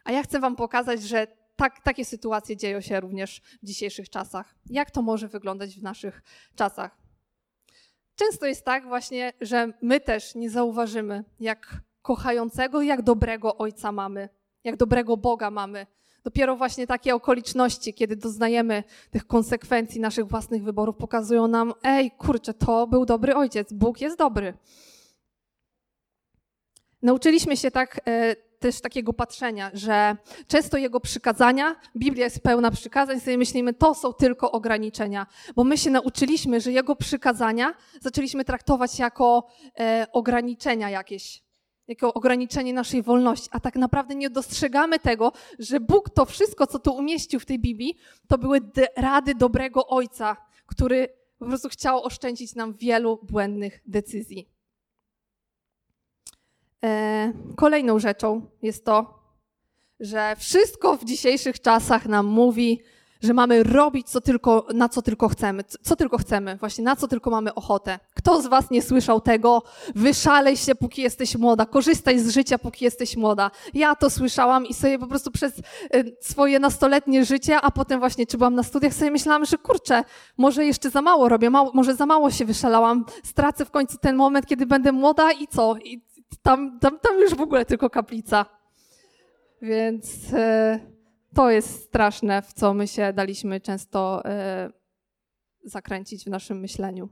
[0.04, 4.54] A ja chcę Wam pokazać, że tak, takie sytuacje dzieją się również w dzisiejszych czasach.
[4.66, 6.22] Jak to może wyglądać w naszych
[6.56, 6.96] czasach?
[8.14, 14.28] Często jest tak właśnie, że my też nie zauważymy, jak kochającego, jak dobrego ojca mamy,
[14.64, 15.86] jak dobrego Boga mamy,
[16.24, 22.54] Dopiero właśnie takie okoliczności, kiedy doznajemy tych konsekwencji naszych własnych wyborów, pokazują nam: ej, kurczę,
[22.54, 24.54] to był dobry ojciec, Bóg jest dobry.
[27.02, 33.20] Nauczyliśmy się tak e, też takiego patrzenia, że często jego przykazania, Biblia jest pełna przykazań,
[33.20, 38.98] sobie myślimy, to są tylko ograniczenia, bo my się nauczyliśmy, że jego przykazania zaczęliśmy traktować
[38.98, 39.46] jako
[39.80, 41.42] e, ograniczenia jakieś
[41.88, 46.78] jako ograniczenie naszej wolności, a tak naprawdę nie dostrzegamy tego, że Bóg to wszystko, co
[46.78, 47.96] tu umieścił w tej Biblii,
[48.28, 48.60] to były
[48.96, 50.36] rady dobrego Ojca,
[50.66, 54.48] który po prostu chciał oszczędzić nam wielu błędnych decyzji.
[56.84, 59.22] E, kolejną rzeczą jest to,
[60.00, 62.82] że wszystko w dzisiejszych czasach nam mówi,
[63.22, 67.08] że mamy robić co tylko, na co tylko chcemy, co tylko chcemy, właśnie na co
[67.08, 67.98] tylko mamy ochotę.
[68.14, 69.62] Kto z was nie słyszał tego?
[69.94, 73.50] Wyszalej się, póki jesteś młoda, korzystaj z życia, póki jesteś młoda.
[73.74, 78.26] Ja to słyszałam i sobie po prostu przez y, swoje nastoletnie życie, a potem właśnie,
[78.26, 80.04] czy byłam na studiach, sobie myślałam, że kurczę,
[80.38, 84.16] może jeszcze za mało robię, mało, może za mało się wyszalałam, stracę w końcu ten
[84.16, 85.76] moment, kiedy będę młoda i co?
[85.76, 86.11] I
[86.42, 88.46] tam, tam, tam już w ogóle tylko kaplica.
[89.62, 90.80] Więc e,
[91.34, 94.70] to jest straszne, w co my się daliśmy często e,
[95.64, 97.08] zakręcić w naszym myśleniu.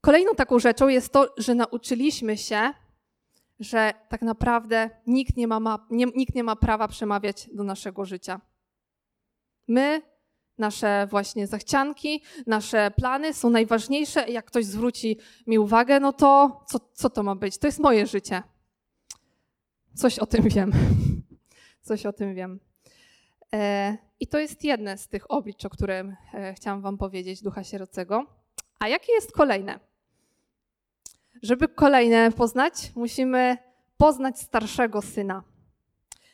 [0.00, 2.72] Kolejną taką rzeczą jest to, że nauczyliśmy się,
[3.60, 8.04] że tak naprawdę nikt nie ma, ma nie, nikt nie ma prawa przemawiać do naszego
[8.04, 8.40] życia.
[9.68, 10.02] My,
[10.60, 14.30] nasze właśnie zachcianki, nasze plany są najważniejsze.
[14.30, 17.58] Jak ktoś zwróci mi uwagę, no to co, co to ma być?
[17.58, 18.42] To jest moje życie.
[19.94, 20.72] Coś o tym wiem.
[21.88, 22.60] Coś o tym wiem.
[23.54, 27.64] E, I to jest jedne z tych oblicz, o którym e, chciałam Wam powiedzieć, Ducha
[27.64, 28.26] Sierocego.
[28.78, 29.80] A jakie jest kolejne?
[31.42, 33.58] Żeby kolejne poznać, musimy
[33.96, 35.42] poznać starszego syna.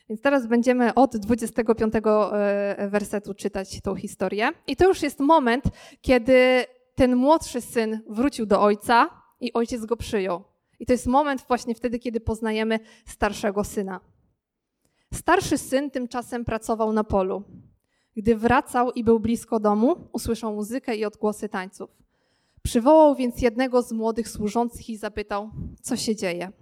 [0.08, 4.50] Więc teraz będziemy od 25 e, wersetu czytać tą historię.
[4.66, 5.64] I to już jest moment,
[6.00, 6.64] kiedy
[6.94, 10.44] ten młodszy syn wrócił do ojca i ojciec go przyjął.
[10.80, 14.00] I to jest moment właśnie wtedy, kiedy poznajemy starszego syna.
[15.14, 17.42] Starszy syn tymczasem pracował na polu.
[18.16, 21.90] Gdy wracał i był blisko domu, usłyszał muzykę i odgłosy tańców.
[22.62, 25.50] Przywołał więc jednego z młodych służących i zapytał,
[25.82, 26.52] co się dzieje.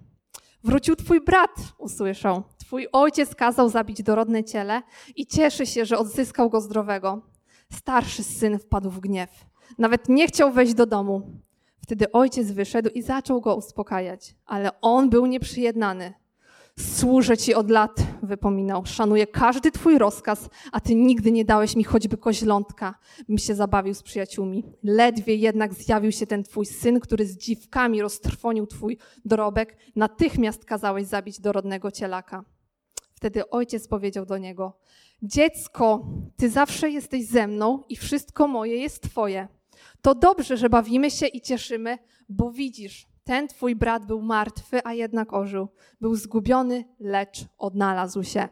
[0.64, 2.42] Wrócił twój brat, usłyszał.
[2.58, 4.82] Twój ojciec kazał zabić dorodne ciele
[5.16, 7.22] i cieszy się, że odzyskał go zdrowego.
[7.72, 9.30] Starszy syn wpadł w gniew.
[9.78, 11.22] Nawet nie chciał wejść do domu.
[11.82, 16.14] Wtedy ojciec wyszedł i zaczął go uspokajać, ale on był nieprzyjednany.
[17.04, 18.86] Służę ci od lat, wypominał.
[18.86, 23.94] Szanuję każdy twój rozkaz, a ty nigdy nie dałeś mi choćby koźlątka, bym się zabawił
[23.94, 24.64] z przyjaciółmi.
[24.82, 29.76] Ledwie jednak zjawił się ten twój syn, który z dziwkami roztrwonił twój dorobek.
[29.96, 32.44] Natychmiast kazałeś zabić dorodnego cielaka.
[33.14, 34.78] Wtedy ojciec powiedział do niego:
[35.22, 36.06] Dziecko,
[36.36, 39.48] ty zawsze jesteś ze mną i wszystko moje jest twoje.
[40.02, 44.92] To dobrze, że bawimy się i cieszymy, bo widzisz, ten twój brat był martwy, a
[44.92, 45.68] jednak ożył.
[46.00, 48.48] Był zgubiony, lecz odnalazł się.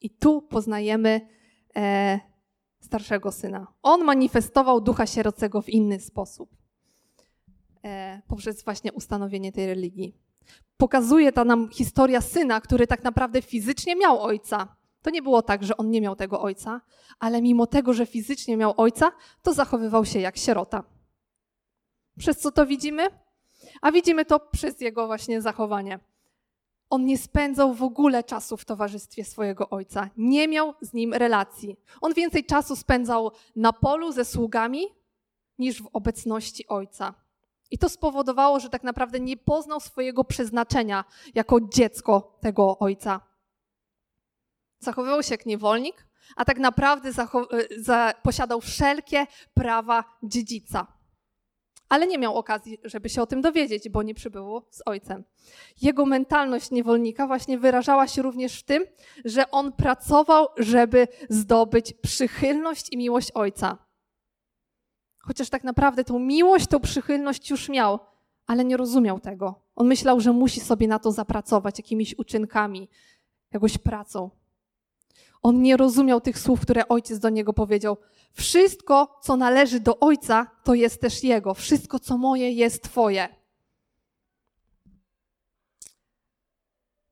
[0.00, 1.28] I tu poznajemy
[1.76, 2.20] e,
[2.80, 3.66] starszego syna.
[3.82, 6.50] On manifestował ducha sierocego w inny sposób.
[7.84, 10.16] E, poprzez właśnie ustanowienie tej religii.
[10.76, 14.76] Pokazuje ta nam historia syna, który tak naprawdę fizycznie miał ojca.
[15.02, 16.80] To nie było tak, że on nie miał tego ojca,
[17.18, 20.84] ale mimo tego, że fizycznie miał ojca, to zachowywał się jak sierota.
[22.18, 23.02] Przez co to widzimy?
[23.80, 25.98] A widzimy to przez jego właśnie zachowanie.
[26.90, 31.76] On nie spędzał w ogóle czasu w towarzystwie swojego ojca, nie miał z nim relacji.
[32.00, 34.86] On więcej czasu spędzał na polu ze sługami
[35.58, 37.14] niż w obecności ojca.
[37.70, 43.20] I to spowodowało, że tak naprawdę nie poznał swojego przeznaczenia jako dziecko tego ojca.
[44.78, 47.10] Zachowywał się jak niewolnik, a tak naprawdę
[48.22, 50.99] posiadał wszelkie prawa dziedzica
[51.90, 55.24] ale nie miał okazji, żeby się o tym dowiedzieć, bo nie przybyło z ojcem.
[55.82, 58.84] Jego mentalność niewolnika właśnie wyrażała się również w tym,
[59.24, 63.78] że on pracował, żeby zdobyć przychylność i miłość ojca.
[65.18, 67.98] Chociaż tak naprawdę tą miłość, tą przychylność już miał,
[68.46, 69.54] ale nie rozumiał tego.
[69.74, 72.88] On myślał, że musi sobie na to zapracować jakimiś uczynkami,
[73.52, 74.30] jakąś pracą.
[75.42, 77.96] On nie rozumiał tych słów, które ojciec do niego powiedział.
[78.32, 81.54] Wszystko, co należy do ojca, to jest też jego.
[81.54, 83.28] Wszystko, co moje, jest twoje.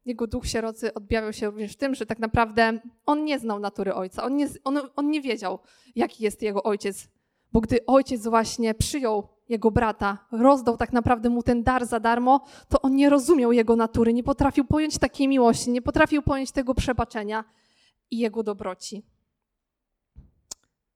[0.04, 3.94] Jego duch sierocy odbijał się również w tym, że tak naprawdę on nie znał natury
[3.94, 4.24] ojca.
[4.24, 5.58] On nie, on, on nie wiedział,
[5.96, 7.08] jaki jest jego ojciec.
[7.52, 12.44] Bo gdy ojciec właśnie przyjął jego brata, rozdał tak naprawdę mu ten dar za darmo,
[12.68, 16.74] to on nie rozumiał jego natury, nie potrafił pojąć takiej miłości, nie potrafił pojąć tego
[16.74, 17.44] przebaczenia
[18.10, 19.06] i jego dobroci.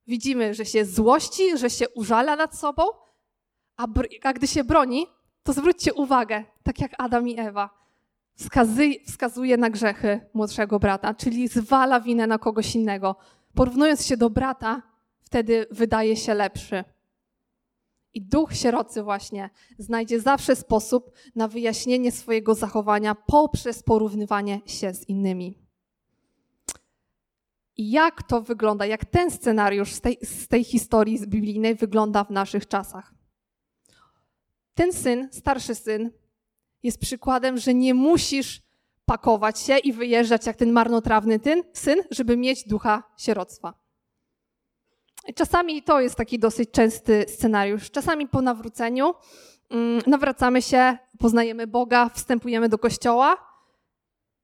[0.07, 2.83] Widzimy, że się złości, że się użala nad sobą,
[3.77, 3.87] a,
[4.23, 5.07] a gdy się broni,
[5.43, 7.71] to zwróćcie uwagę, tak jak Adam i Ewa,
[9.07, 13.17] wskazuje na grzechy młodszego brata, czyli zwala winę na kogoś innego.
[13.55, 14.83] Porównując się do brata,
[15.25, 16.85] wtedy wydaje się lepszy.
[18.15, 25.09] I duch sierocy właśnie znajdzie zawsze sposób na wyjaśnienie swojego zachowania poprzez porównywanie się z
[25.09, 25.62] innymi.
[27.77, 32.31] Jak to wygląda, jak ten scenariusz z tej, z tej historii z biblijnej wygląda w
[32.31, 33.15] naszych czasach.
[34.75, 36.11] Ten syn, starszy syn,
[36.83, 38.63] jest przykładem, że nie musisz
[39.05, 43.75] pakować się i wyjeżdżać jak ten marnotrawny ten, syn, żeby mieć ducha sieroctwa.
[45.35, 47.91] Czasami to jest taki dosyć częsty scenariusz.
[47.91, 49.15] Czasami po nawróceniu
[49.71, 53.52] mm, nawracamy się, poznajemy Boga, wstępujemy do kościoła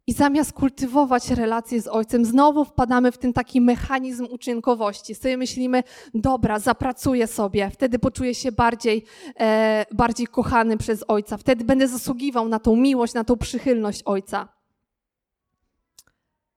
[0.08, 5.14] i zamiast kultywować relacje z Ojcem, znowu wpadamy w ten taki mechanizm uczynkowości.
[5.14, 5.82] Sobie myślimy,
[6.14, 9.04] dobra, zapracuję sobie, wtedy poczuję się bardziej,
[9.40, 14.48] e, bardziej kochany przez Ojca, wtedy będę zasługiwał na tą miłość, na tą przychylność Ojca.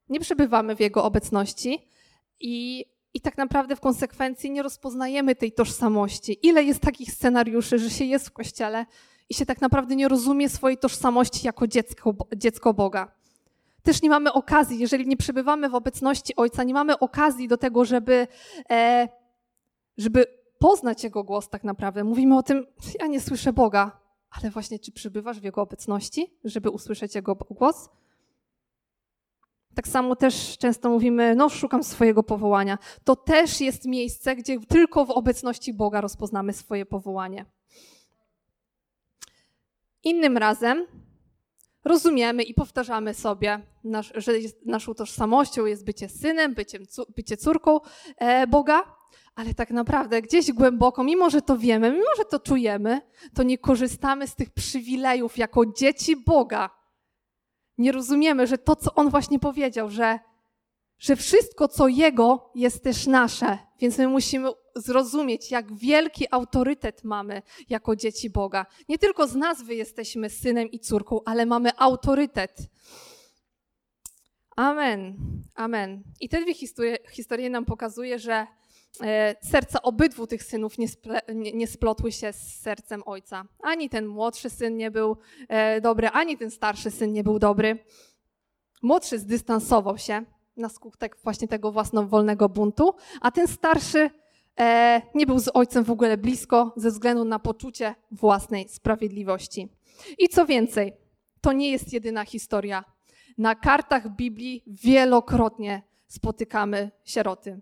[0.10, 1.88] Nie przebywamy w Jego obecności
[2.40, 6.48] i, i tak naprawdę w konsekwencji nie rozpoznajemy tej tożsamości.
[6.48, 8.86] Ile jest takich scenariuszy, że się jest w kościele
[9.30, 13.21] i się tak naprawdę nie rozumie swojej tożsamości jako dziecko, dziecko Boga
[13.84, 17.86] też nie mamy okazji, jeżeli nie przebywamy w obecności Ojca, nie mamy okazji do tego,
[17.86, 18.28] żeby,
[18.70, 19.10] e,
[19.98, 20.26] żeby
[20.60, 22.04] poznać Jego głos tak naprawdę.
[22.04, 22.66] Mówimy o tym,
[23.00, 27.90] ja nie słyszę Boga, ale właśnie czy przybywasz w Jego obecności, żeby usłyszeć Jego głos?
[29.76, 32.78] Tak samo też często mówimy, no szukam swojego powołania.
[33.04, 37.46] To też jest miejsce, gdzie tylko w obecności Boga rozpoznamy swoje powołanie.
[40.04, 40.86] Innym razem
[41.84, 43.60] rozumiemy i powtarzamy sobie,
[44.16, 44.32] że
[44.66, 46.56] naszą tożsamością jest bycie synem,
[47.16, 47.80] bycie córką
[48.18, 48.96] e, Boga,
[49.36, 53.02] ale tak naprawdę gdzieś głęboko, mimo że to wiemy, mimo że to czujemy,
[53.34, 56.70] to nie korzystamy z tych przywilejów jako dzieci Boga.
[57.78, 60.20] Nie rozumiemy, że to, co On właśnie powiedział, że
[61.02, 63.58] że wszystko, co Jego, jest też nasze.
[63.82, 68.66] Więc my musimy zrozumieć, jak wielki autorytet mamy jako dzieci Boga.
[68.90, 72.58] Nie tylko z nazwy jesteśmy synem i córką, ale mamy autorytet.
[74.56, 75.18] Amen.
[75.56, 76.04] Amen.
[76.20, 78.48] I te dwie historie, historie nam pokazuje, że
[79.02, 83.46] e, serca obydwu tych synów nie, sple, nie, nie, splotły się z sercem ojca.
[83.60, 85.18] Ani ten młodszy syn nie był
[85.50, 87.86] e, dobry, ani ten starszy syn nie był dobry.
[88.82, 90.26] Młodszy zdystansował się,
[90.58, 94.10] na skutek właśnie tego własnowolnego buntu, a ten starszy
[94.60, 99.70] e, nie był z ojcem w ogóle blisko ze względu na poczucie własnej sprawiedliwości.
[100.18, 100.94] I co więcej,
[101.42, 102.84] to nie jest jedyna historia.
[103.38, 107.60] Na kartach Biblii wielokrotnie spotykamy sieroty.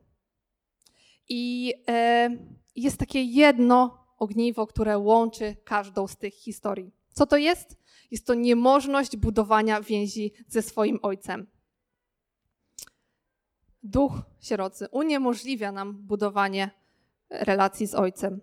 [1.30, 2.30] I e,
[2.76, 6.92] jest takie jedno ogniwo, które łączy każdą z tych historii.
[7.14, 7.78] Co to jest?
[8.12, 11.48] Jest to niemożność budowania więzi ze swoim ojcem
[13.84, 16.70] duch sierocy uniemożliwia nam budowanie
[17.30, 18.40] relacji z ojcem.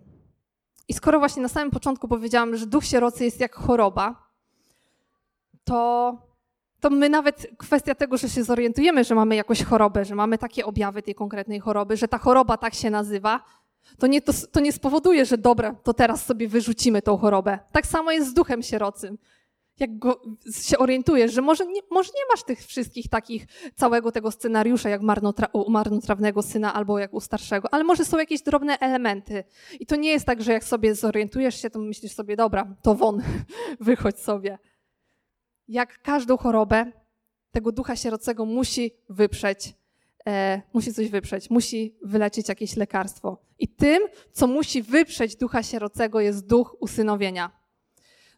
[0.87, 4.27] I skoro właśnie na samym początku powiedziałam, że duch sierocy jest jak choroba,
[5.63, 6.13] to,
[6.79, 10.65] to my nawet kwestia tego, że się zorientujemy, że mamy jakąś chorobę, że mamy takie
[10.65, 13.43] objawy tej konkretnej choroby, że ta choroba tak się nazywa,
[13.99, 17.59] to nie, to, to nie spowoduje, że dobra, to teraz sobie wyrzucimy tą chorobę.
[17.71, 19.17] Tak samo jest z duchem sierocym
[19.79, 24.31] jak go się orientujesz, że może nie, może nie masz tych wszystkich takich, całego tego
[24.31, 28.79] scenariusza, jak marnotra, u marnotrawnego syna albo jak u starszego, ale może są jakieś drobne
[28.79, 29.43] elementy.
[29.79, 32.95] I to nie jest tak, że jak sobie zorientujesz się, to myślisz sobie, dobra, to
[32.95, 33.21] won,
[33.79, 34.57] wychodź sobie.
[35.67, 36.91] Jak każdą chorobę,
[37.51, 39.73] tego ducha sierocego musi wyprzeć,
[40.27, 43.37] e, musi coś wyprzeć, musi wyleczyć jakieś lekarstwo.
[43.59, 47.66] I tym, co musi wyprzeć ducha sierocego, jest duch usynowienia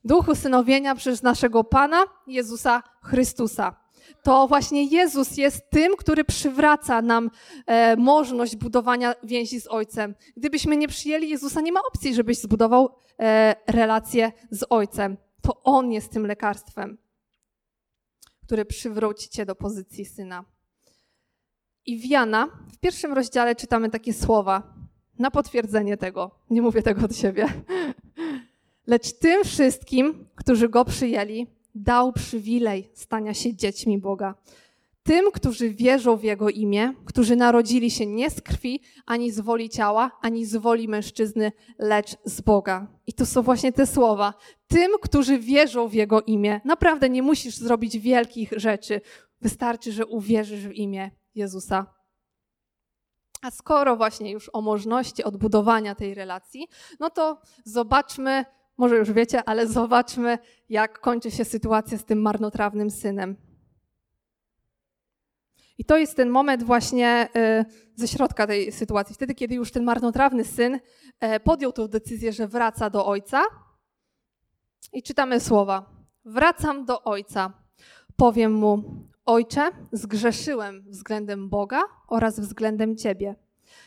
[0.03, 3.75] duch usynowienia przez naszego Pana Jezusa Chrystusa.
[4.23, 7.31] To właśnie Jezus jest tym, który przywraca nam
[7.65, 10.15] e, możliwość budowania więzi z Ojcem.
[10.37, 15.17] Gdybyśmy nie przyjęli Jezusa, nie ma opcji, żebyś zbudował e, relację z Ojcem.
[15.41, 16.97] To On jest tym lekarstwem,
[18.43, 20.45] które przywróci cię do pozycji syna.
[21.85, 24.73] I w Jana w pierwszym rozdziale czytamy takie słowa
[25.19, 26.31] na potwierdzenie tego.
[26.49, 27.47] Nie mówię tego od siebie.
[28.89, 34.35] Lecz tym wszystkim, którzy go przyjęli, dał przywilej stania się dziećmi Boga.
[35.03, 39.69] Tym, którzy wierzą w Jego imię, którzy narodzili się nie z krwi, ani z woli
[39.69, 42.87] ciała, ani z woli mężczyzny, lecz z Boga.
[43.07, 44.33] I to są właśnie te słowa.
[44.67, 46.61] Tym, którzy wierzą w Jego imię.
[46.65, 49.01] Naprawdę nie musisz zrobić wielkich rzeczy.
[49.41, 51.85] Wystarczy, że uwierzysz w imię Jezusa.
[53.41, 56.67] A skoro właśnie już o możliwości odbudowania tej relacji,
[56.99, 58.45] no to zobaczmy,
[58.79, 60.37] może już wiecie, ale zobaczmy,
[60.69, 63.35] jak kończy się sytuacja z tym marnotrawnym synem.
[65.77, 67.65] I to jest ten moment właśnie y,
[67.95, 69.15] ze środka tej sytuacji.
[69.15, 70.79] Wtedy, kiedy już ten marnotrawny syn
[71.19, 73.43] e, podjął tę decyzję, że wraca do ojca.
[74.93, 75.91] I czytamy słowa:
[76.25, 77.53] Wracam do ojca.
[78.15, 78.83] Powiem mu:
[79.25, 83.35] Ojcze, zgrzeszyłem względem Boga oraz względem ciebie.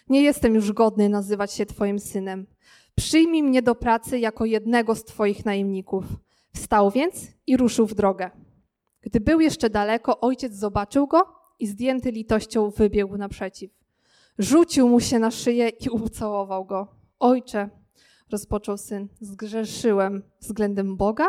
[0.08, 2.46] Nie jestem już godny nazywać się Twoim synem.
[2.94, 6.04] Przyjmij mnie do pracy jako jednego z Twoich najemników.
[6.54, 8.30] Wstał więc i ruszył w drogę.
[9.00, 13.70] Gdy był jeszcze daleko, ojciec zobaczył go i zdjęty litością wybiegł naprzeciw.
[14.38, 16.88] Rzucił mu się na szyję i ucałował go.
[17.18, 17.70] Ojcze,
[18.30, 21.26] rozpoczął syn, zgrzeszyłem względem Boga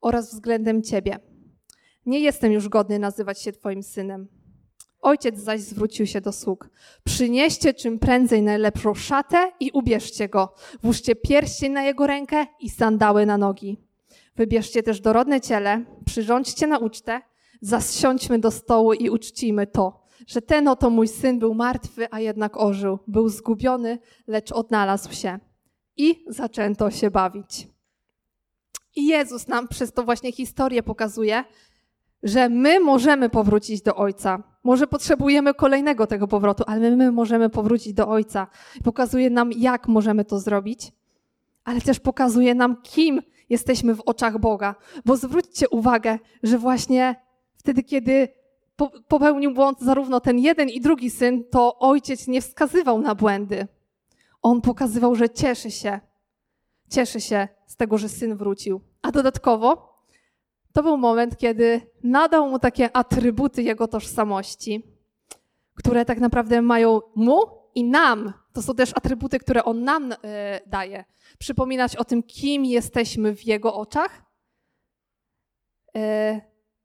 [0.00, 1.18] oraz względem Ciebie.
[2.06, 4.28] Nie jestem już godny nazywać się Twoim synem.
[5.04, 6.68] Ojciec zaś zwrócił się do sług.
[7.04, 10.54] Przynieście czym prędzej najlepszą szatę i ubierzcie go.
[10.82, 13.76] Włóżcie pierścień na jego rękę i sandały na nogi.
[14.36, 17.20] Wybierzcie też dorodne ciele, przyrządźcie na ucztę,
[17.60, 22.56] zasiądźmy do stołu i uczcijmy to, że ten oto mój syn był martwy, a jednak
[22.56, 22.98] ożył.
[23.06, 25.38] Był zgubiony, lecz odnalazł się.
[25.96, 27.68] I zaczęto się bawić.
[28.96, 31.44] I Jezus nam przez to właśnie historię pokazuje,
[32.22, 34.53] że my możemy powrócić do Ojca.
[34.64, 38.46] Może potrzebujemy kolejnego tego powrotu, ale my możemy powrócić do Ojca.
[38.84, 40.92] Pokazuje nam, jak możemy to zrobić,
[41.64, 44.74] ale też pokazuje nam, kim jesteśmy w oczach Boga.
[45.04, 47.16] Bo zwróćcie uwagę, że właśnie
[47.56, 48.28] wtedy, kiedy
[49.08, 53.66] popełnił błąd zarówno ten jeden i drugi syn, to ojciec nie wskazywał na błędy.
[54.42, 56.00] On pokazywał, że cieszy się.
[56.90, 58.80] Cieszy się z tego, że syn wrócił.
[59.02, 59.93] A dodatkowo
[60.74, 64.82] to był moment, kiedy nadał mu takie atrybuty jego tożsamości,
[65.74, 67.38] które tak naprawdę mają mu
[67.74, 68.32] i nam.
[68.52, 70.16] To są też atrybuty, które on nam y,
[70.66, 71.04] daje.
[71.38, 74.22] Przypominać o tym, kim jesteśmy w jego oczach
[75.96, 76.00] y,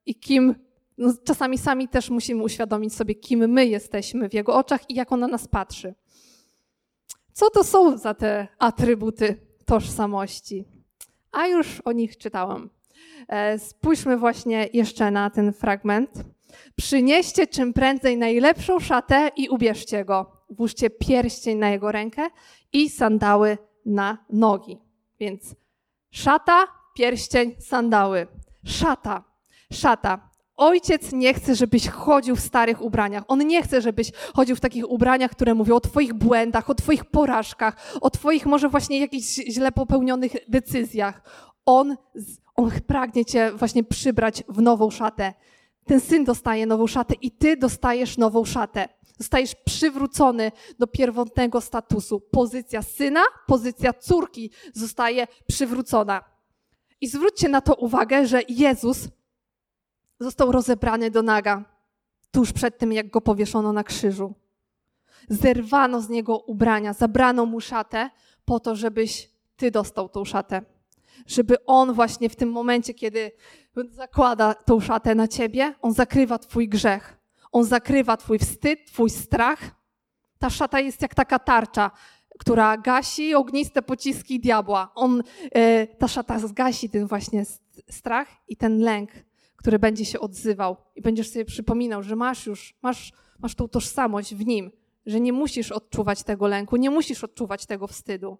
[0.06, 0.56] i kim.
[0.98, 5.12] No, czasami sami też musimy uświadomić sobie, kim my jesteśmy w jego oczach i jak
[5.12, 5.96] on na nas patrzy.
[7.34, 10.66] Co to są za te atrybuty tożsamości?
[11.32, 12.70] A już o nich czytałam.
[13.28, 16.10] E, spójrzmy właśnie jeszcze na ten fragment.
[16.76, 20.32] Przynieście czym prędzej najlepszą szatę i ubierzcie go.
[20.50, 22.28] Włóżcie pierścień na jego rękę
[22.74, 24.78] i sandały na nogi.
[25.20, 25.56] Więc
[26.12, 28.28] szata, pierścień, sandały.
[28.66, 29.24] Szata,
[29.74, 30.30] szata.
[30.56, 33.24] Ojciec nie chce, żebyś chodził w starych ubraniach.
[33.28, 37.06] On nie chce, żebyś chodził w takich ubraniach, które mówią o Twoich błędach, o Twoich
[37.06, 41.22] porażkach, o Twoich może właśnie jakichś źle popełnionych decyzjach.
[41.66, 41.95] On,
[42.60, 45.34] on pragnie Cię właśnie przybrać w nową szatę.
[45.86, 48.89] Ten syn dostaje nową szatę i Ty dostajesz nową szatę.
[49.18, 52.20] Zostajesz przywrócony do pierwotnego statusu.
[52.20, 56.24] Pozycja syna, pozycja córki zostaje przywrócona.
[57.01, 59.07] I zwróćcie na to uwagę, że Jezus
[60.20, 61.66] został rozebrany do naga
[62.32, 64.34] tuż przed tym, jak go powieszono na krzyżu.
[65.30, 68.10] Zerwano z niego ubrania, zabrano mu szatę
[68.45, 70.79] po to, żebyś ty dostał tą szatę.
[71.28, 73.32] Żeby on właśnie w tym momencie, kiedy
[73.90, 77.20] zakłada tą szatę na ciebie, on zakrywa twój grzech.
[77.52, 79.60] On zakrywa twój wstyd, twój strach.
[80.40, 81.92] Ta szata jest jak taka tarcza,
[82.40, 84.92] która gasi ogniste pociski diabła.
[84.96, 87.46] On, e, ta szata zgasi ten właśnie
[87.90, 89.12] strach i ten lęk,
[89.56, 94.36] który będzie się odzywał i będziesz sobie przypominał, że masz już, masz, masz tą tożsamość
[94.36, 94.72] w nim,
[95.06, 98.38] że nie musisz odczuwać tego lęku, nie musisz odczuwać tego wstydu.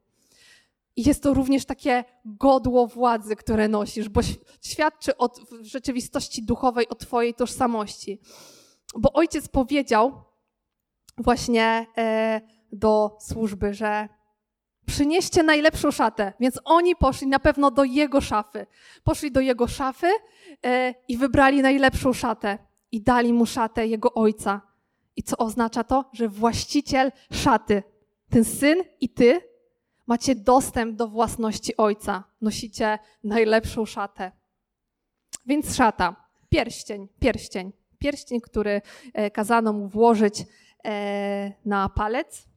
[1.00, 4.22] I jest to również takie godło władzy, które nosisz, bo
[4.62, 8.22] świadczy o, w rzeczywistości duchowej o Twojej tożsamości.
[8.98, 10.24] Bo ojciec powiedział
[11.18, 12.42] właśnie e,
[12.72, 14.10] do służby, że
[14.86, 16.34] przynieście najlepszą szatę.
[16.40, 18.66] Więc oni poszli na pewno do jego szafy.
[19.04, 20.08] Poszli do jego szafy
[20.66, 22.58] e, i wybrali najlepszą szatę
[22.92, 24.62] i dali mu szatę jego ojca.
[25.16, 26.10] I co oznacza to?
[26.14, 27.84] Że właściciel szaty,
[28.30, 29.49] ten syn i ty,
[30.10, 32.24] macie dostęp do własności ojca.
[32.42, 34.32] Nosicie najlepszą szatę.
[35.46, 36.16] Więc szata,
[36.50, 37.72] pierścień, pierścień.
[38.00, 38.82] Pierścień, który
[39.14, 40.46] e, kazano mu włożyć
[40.86, 42.50] e, na palec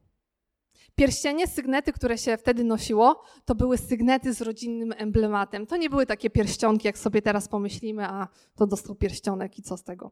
[0.95, 5.67] Pierścienie, sygnety, które się wtedy nosiło, to były sygnety z rodzinnym emblematem.
[5.67, 9.77] To nie były takie pierścionki, jak sobie teraz pomyślimy, a to dostał pierścionek i co
[9.77, 10.11] z tego.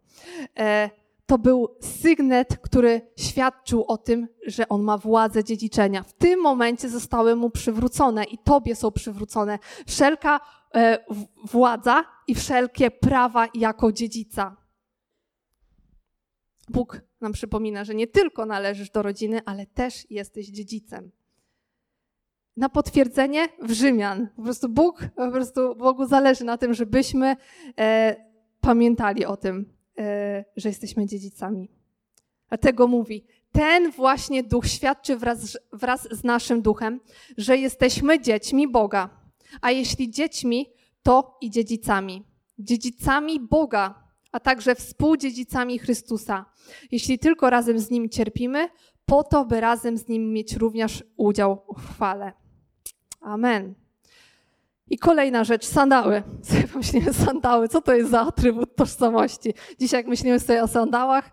[1.32, 6.04] To był sygnet, który świadczył o tym, że on ma władzę dziedziczenia.
[6.04, 10.40] W tym momencie zostały mu przywrócone i tobie są przywrócone wszelka
[10.76, 11.06] e,
[11.44, 14.58] władza i wszelkie prawa jako dziedzica.
[16.70, 21.12] Bóg nam przypomina, że nie tylko należysz do rodziny, ale też jesteś dziedzicem.
[22.58, 24.28] Na potwierdzenie w Rzymian.
[24.36, 27.36] Po prostu Bóg, po prostu Bogu zależy na tym, żebyśmy
[27.80, 28.16] e,
[28.62, 29.81] pamiętali o tym,
[30.58, 31.70] że jesteśmy dziedzicami.
[32.50, 37.00] Dlatego mówi, ten właśnie duch świadczy wraz, wraz z naszym duchem,
[37.38, 39.10] że jesteśmy dziećmi Boga.
[39.62, 40.70] A jeśli dziećmi,
[41.04, 42.24] to i dziedzicami.
[42.60, 46.46] Dziedzicami Boga, a także współdziedzicami Chrystusa,
[46.92, 48.70] jeśli tylko razem z Nim cierpimy,
[49.06, 52.34] po to, by razem z Nim mieć również udział w chwale.
[53.22, 53.76] Amen.
[54.92, 56.24] I kolejna rzecz, sandały.
[56.42, 59.54] Sobie pomyślimy, sandały, co to jest za atrybut tożsamości?
[59.80, 61.32] Dzisiaj jak myślimy sobie o sandałach,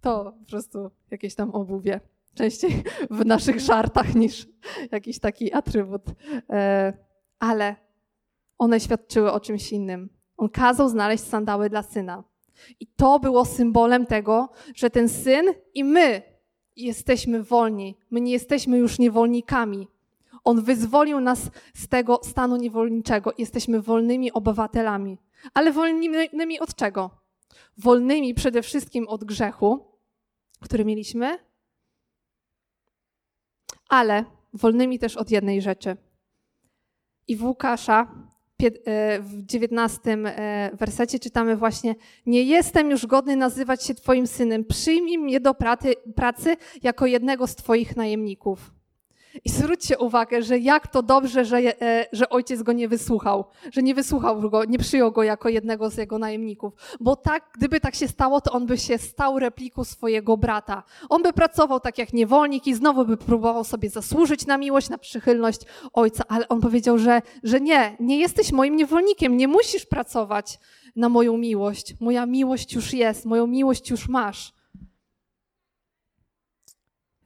[0.00, 2.00] To po prostu jakieś tam obuwie.
[2.34, 4.46] Częściej w naszych żartach niż
[4.92, 6.02] jakiś taki atrybut.
[6.50, 6.92] E,
[7.38, 7.76] ale
[8.58, 10.10] one świadczyły o czymś innym.
[10.36, 12.24] On kazał znaleźć sandały dla syna.
[12.80, 16.22] I to było symbolem tego, że ten syn i my
[16.76, 17.98] jesteśmy wolni.
[18.10, 19.88] My nie jesteśmy już niewolnikami.
[20.44, 23.32] On wyzwolił nas z tego stanu niewolniczego.
[23.38, 25.18] Jesteśmy wolnymi obywatelami.
[25.54, 27.10] Ale wolnymi od czego?
[27.78, 29.84] Wolnymi przede wszystkim od grzechu,
[30.60, 31.38] który mieliśmy,
[33.88, 35.96] ale wolnymi też od jednej rzeczy.
[37.28, 38.08] I w Łukasza
[38.62, 41.94] e, w dziewiętnastym e, wersecie czytamy właśnie:
[42.26, 45.54] Nie jestem już godny nazywać się Twoim synem, przyjmij mnie do
[46.16, 48.74] pracy jako jednego z Twoich najemników.
[49.44, 53.82] I zwróćcie uwagę, że jak to dobrze, że, e, że ojciec go nie wysłuchał, że
[53.82, 56.72] nie wysłuchał go, nie przyjął go jako jednego z jego najemników.
[57.00, 60.82] Bo tak, gdyby tak się stało, to on by się stał repliką swojego brata.
[61.08, 64.98] On by pracował tak jak niewolnik i znowu by próbował sobie zasłużyć na miłość, na
[64.98, 65.60] przychylność
[65.92, 70.58] ojca, ale on powiedział, że, że nie, nie jesteś moim niewolnikiem, nie musisz pracować
[70.96, 71.94] na moją miłość.
[72.00, 74.54] Moja miłość już jest, moją miłość już masz.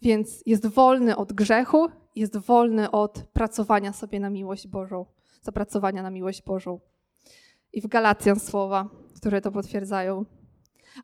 [0.02, 5.06] Więc jest wolny od grzechu, jest wolny od pracowania sobie na miłość Bożą,
[5.42, 6.80] zapracowania na miłość Bożą.
[7.72, 10.24] I w Galacjan słowa, które to potwierdzają.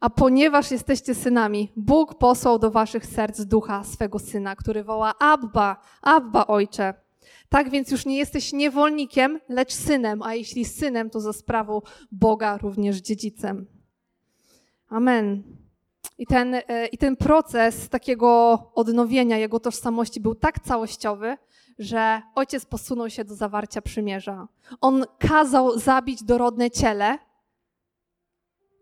[0.01, 5.81] A ponieważ jesteście synami, Bóg posłał do waszych serc ducha swego syna, który woła Abba,
[6.03, 6.95] Abba Ojcze.
[7.49, 11.81] Tak więc już nie jesteś niewolnikiem, lecz synem, a jeśli synem, to za sprawą
[12.13, 13.67] Boga również dziedzicem.
[14.89, 15.43] Amen.
[16.19, 21.37] I ten, e, I ten proces takiego odnowienia jego tożsamości był tak całościowy,
[21.79, 24.49] że ojciec posunął się do zawarcia przymierza.
[24.81, 27.19] On kazał zabić dorodne ciele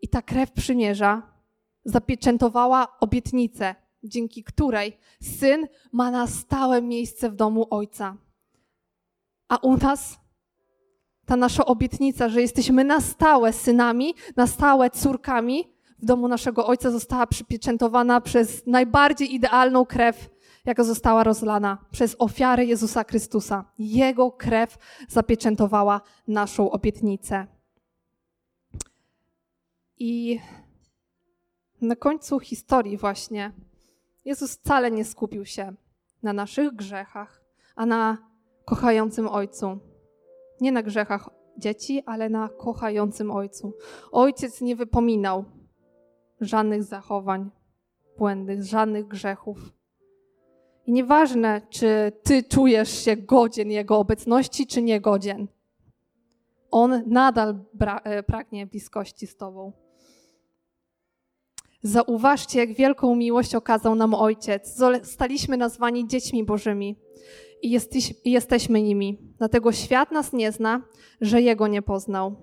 [0.01, 1.33] i ta krew przymierza
[1.85, 8.17] zapieczętowała obietnicę, dzięki której syn ma na stałe miejsce w domu ojca.
[9.47, 10.19] A u nas
[11.25, 15.72] ta nasza obietnica, że jesteśmy na stałe synami, na stałe córkami,
[16.03, 20.29] w domu naszego Ojca została przypieczętowana przez najbardziej idealną krew,
[20.65, 23.65] jaka została rozlana przez ofiarę Jezusa Chrystusa.
[23.77, 24.77] Jego krew
[25.07, 27.47] zapieczętowała naszą obietnicę.
[29.99, 30.39] I
[31.81, 33.51] na końcu historii właśnie
[34.25, 35.73] Jezus wcale nie skupił się
[36.23, 37.41] na naszych grzechach,
[37.75, 38.17] a na
[38.65, 39.79] kochającym Ojcu.
[40.61, 43.73] Nie na grzechach dzieci, ale na kochającym Ojcu.
[44.11, 45.45] Ojciec nie wypominał
[46.43, 47.49] żadnych zachowań
[48.17, 49.73] błędnych, żadnych grzechów.
[50.85, 55.47] I nieważne, czy ty czujesz się godzien Jego obecności, czy niegodzien.
[56.71, 57.59] On nadal
[58.03, 59.71] e, pragnie bliskości z Tobą.
[61.81, 64.79] Zauważcie, jak wielką miłość okazał nam Ojciec.
[65.03, 66.95] Staliśmy nazwani dziećmi Bożymi
[67.61, 69.17] i jesteś, jesteśmy nimi.
[69.37, 70.81] Dlatego świat nas nie zna,
[71.21, 72.35] że Jego nie poznał.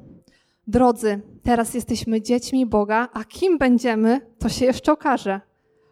[0.67, 5.41] Drodzy, teraz jesteśmy dziećmi Boga, a kim będziemy, to się jeszcze okaże.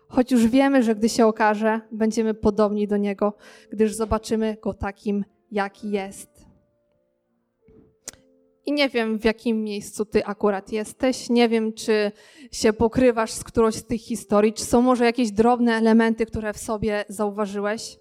[0.08, 3.32] Choć już wiemy, że gdy się okaże, będziemy podobni do Niego,
[3.70, 6.48] gdyż zobaczymy Go takim, jaki jest.
[8.66, 12.12] I nie wiem, w jakim miejscu Ty akurat jesteś, nie wiem, czy
[12.52, 16.58] się pokrywasz z którąś z tych historii, czy są może jakieś drobne elementy, które w
[16.58, 17.98] sobie zauważyłeś.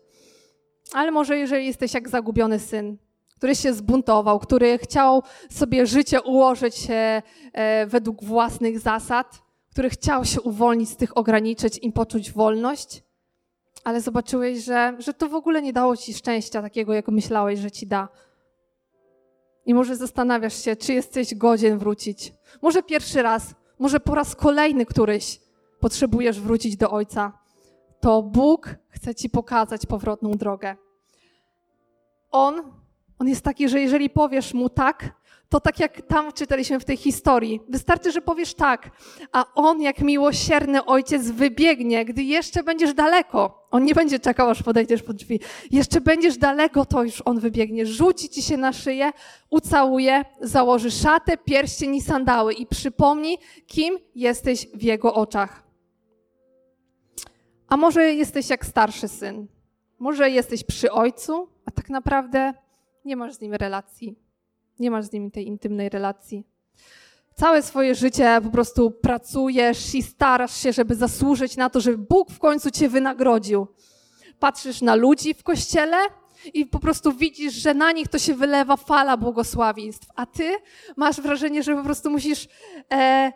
[0.93, 2.97] Ale może jeżeli jesteś jak zagubiony syn,
[3.37, 10.41] który się zbuntował, który chciał sobie życie ułożyć e, według własnych zasad, który chciał się
[10.41, 13.03] uwolnić z tych ograniczeń i poczuć wolność,
[13.83, 17.71] ale zobaczyłeś, że, że to w ogóle nie dało ci szczęścia takiego, jak myślałeś, że
[17.71, 18.09] ci da.
[19.65, 22.33] I może zastanawiasz się, czy jesteś godzien wrócić.
[22.61, 25.39] Może pierwszy raz, może po raz kolejny któryś
[25.79, 27.39] potrzebujesz wrócić do Ojca.
[27.99, 30.75] To Bóg chce ci pokazać powrotną drogę.
[32.31, 32.61] On
[33.19, 35.11] on jest taki, że jeżeli powiesz mu tak,
[35.49, 38.91] to tak jak tam czytaliśmy w tej historii, wystarczy, że powiesz tak,
[39.31, 43.67] a on jak miłosierny ojciec wybiegnie, gdy jeszcze będziesz daleko.
[43.71, 45.39] On nie będzie czekał, aż podejdziesz pod drzwi.
[45.71, 47.85] Jeszcze będziesz daleko, to już on wybiegnie.
[47.85, 49.11] Rzuci ci się na szyję,
[49.49, 53.37] ucałuje, założy szatę, pierścień i sandały i przypomni,
[53.67, 55.63] kim jesteś w jego oczach.
[57.67, 59.47] A może jesteś jak starszy syn.
[59.99, 62.53] Może jesteś przy ojcu, a tak naprawdę
[63.07, 64.15] nie masz z nim relacji.
[64.79, 66.43] Nie masz z nim tej intymnej relacji.
[67.35, 72.31] Całe swoje życie po prostu pracujesz i starasz się, żeby zasłużyć na to, żeby Bóg
[72.31, 73.67] w końcu cię wynagrodził.
[74.39, 75.97] Patrzysz na ludzi w kościele
[76.53, 80.55] i po prostu widzisz, że na nich to się wylewa fala błogosławieństw, a ty
[80.95, 82.47] masz wrażenie, że po prostu musisz
[82.91, 83.31] e,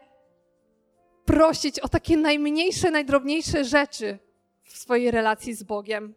[1.25, 4.19] prosić o takie najmniejsze, najdrobniejsze rzeczy
[4.63, 6.13] w swojej relacji z Bogiem,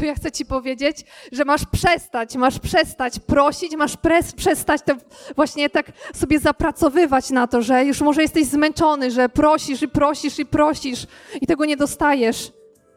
[0.00, 4.94] to ja chcę Ci powiedzieć, że masz przestać, masz przestać prosić, masz pres, przestać to
[5.36, 10.38] właśnie tak sobie zapracowywać na to, że już może jesteś zmęczony, że prosisz i prosisz
[10.38, 11.06] i prosisz
[11.40, 12.52] i tego nie dostajesz.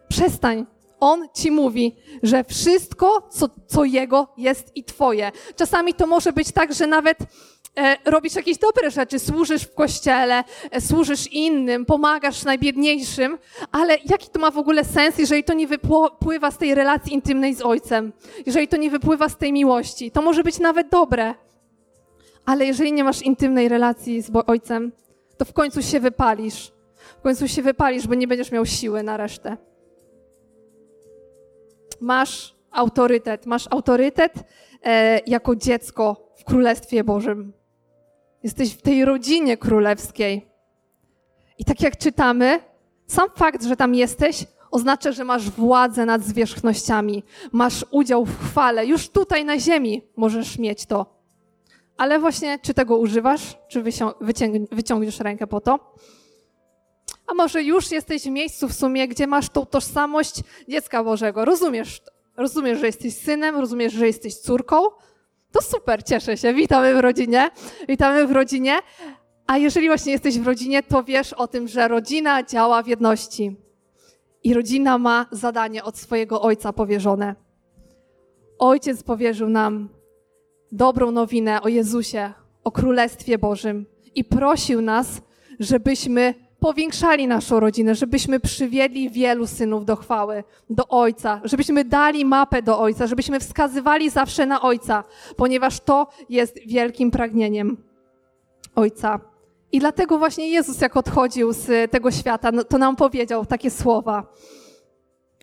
[0.08, 0.73] Przestań.
[1.04, 5.32] On ci mówi, że wszystko, co, co jego, jest i twoje.
[5.56, 7.18] Czasami to może być tak, że nawet
[7.78, 13.38] e, robisz jakieś dobre rzeczy, służysz w kościele, e, służysz innym, pomagasz najbiedniejszym,
[13.72, 17.56] ale jaki to ma w ogóle sens, jeżeli to nie wypływa z tej relacji intymnej
[17.56, 18.14] z Ojcem,
[18.46, 20.12] jeżeli to nie wypływa z tej miłości?
[20.12, 21.36] To może być nawet dobre,
[22.46, 24.92] ale jeżeli nie masz intymnej relacji z Ojcem,
[25.38, 26.72] to w końcu się wypalisz.
[27.20, 29.58] W końcu się wypalisz, bo nie będziesz miał siły na resztę
[32.04, 33.46] masz autorytet.
[33.46, 34.34] Masz autorytet
[34.84, 37.54] e, jako dziecko w Królestwie Bożym.
[38.44, 40.48] Jesteś w tej rodzinie królewskiej.
[41.58, 42.60] I tak jak czytamy,
[43.08, 48.86] sam fakt, że tam jesteś, oznacza, że masz władzę nad zwierzchnościami, masz udział w chwale.
[48.86, 51.14] Już tutaj na ziemi możesz mieć to.
[51.98, 53.84] Ale właśnie, czy tego używasz, czy
[54.72, 55.96] wyciągniesz rękę po to?
[57.28, 60.36] A może już jesteś w miejscu w sumie, gdzie masz tą tożsamość
[60.70, 61.46] dziecka Bożego.
[61.46, 62.02] Rozumiesz,
[62.38, 64.78] rozumiesz, że jesteś synem, rozumiesz, że jesteś córką.
[65.52, 66.54] To super, cieszę się.
[66.54, 67.52] Witamy w rodzinie.
[67.88, 68.80] Witamy w rodzinie.
[69.48, 73.56] A jeżeli właśnie jesteś w rodzinie, to wiesz o tym, że rodzina działa w jedności.
[74.44, 77.36] I rodzina ma zadanie od swojego ojca powierzone.
[78.60, 79.90] Ojciec powierzył nam
[80.72, 85.22] dobrą nowinę o Jezusie, o Królestwie Bożym i prosił nas,
[85.60, 92.62] żebyśmy powiększali naszą rodzinę, żebyśmy przywiedli wielu synów do chwały, do Ojca, żebyśmy dali mapę
[92.62, 95.04] do Ojca, żebyśmy wskazywali zawsze na Ojca,
[95.38, 97.78] ponieważ to jest wielkim pragnieniem
[98.76, 99.20] Ojca.
[99.72, 104.34] I dlatego właśnie Jezus, jak odchodził z tego świata, no, to nam powiedział takie słowa.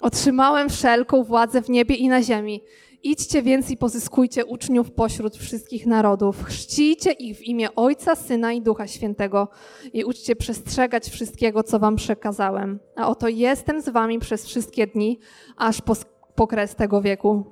[0.00, 2.62] Otrzymałem wszelką władzę w niebie i na ziemi.
[3.02, 6.44] Idźcie więc i pozyskujcie uczniów pośród wszystkich narodów.
[6.44, 9.48] Chrzcijcie ich w imię Ojca, Syna i Ducha Świętego
[9.92, 12.78] i uczcie przestrzegać wszystkiego, co wam przekazałem.
[12.96, 15.18] A oto jestem z wami przez wszystkie dni,
[15.56, 15.96] aż po,
[16.34, 17.44] po kres tego wieku.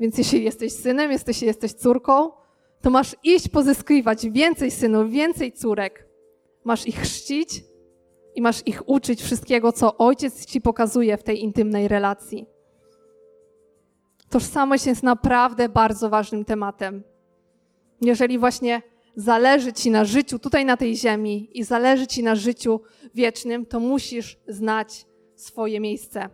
[0.00, 2.30] Więc jeśli jesteś synem, jesteś, jesteś córką,
[2.80, 6.08] to masz iść pozyskiwać więcej synów, więcej córek.
[6.64, 7.64] Masz ich chrzcić
[8.34, 12.57] i masz ich uczyć wszystkiego, co ojciec ci pokazuje w tej intymnej relacji.
[14.30, 17.02] Tożsamość jest naprawdę bardzo ważnym tematem.
[18.00, 18.82] Jeżeli właśnie
[19.16, 22.80] zależy Ci na życiu tutaj na tej ziemi i zależy Ci na życiu
[23.14, 25.06] wiecznym, to musisz znać
[25.36, 26.28] swoje miejsce.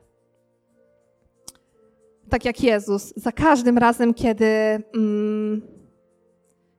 [2.28, 4.46] Tak jak Jezus, za każdym razem, kiedy
[4.94, 5.62] mm,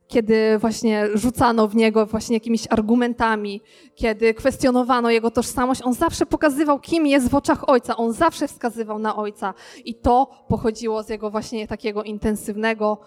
[0.07, 3.61] kiedy właśnie rzucano w niego właśnie jakimiś argumentami,
[3.95, 7.97] kiedy kwestionowano jego tożsamość, on zawsze pokazywał, kim jest w oczach ojca.
[7.97, 9.53] On zawsze wskazywał na ojca.
[9.85, 12.97] I to pochodziło z jego właśnie takiego intensywnego,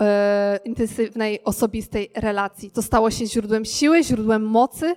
[0.00, 2.70] e, intensywnej, osobistej relacji.
[2.70, 4.96] To stało się źródłem siły, źródłem mocy.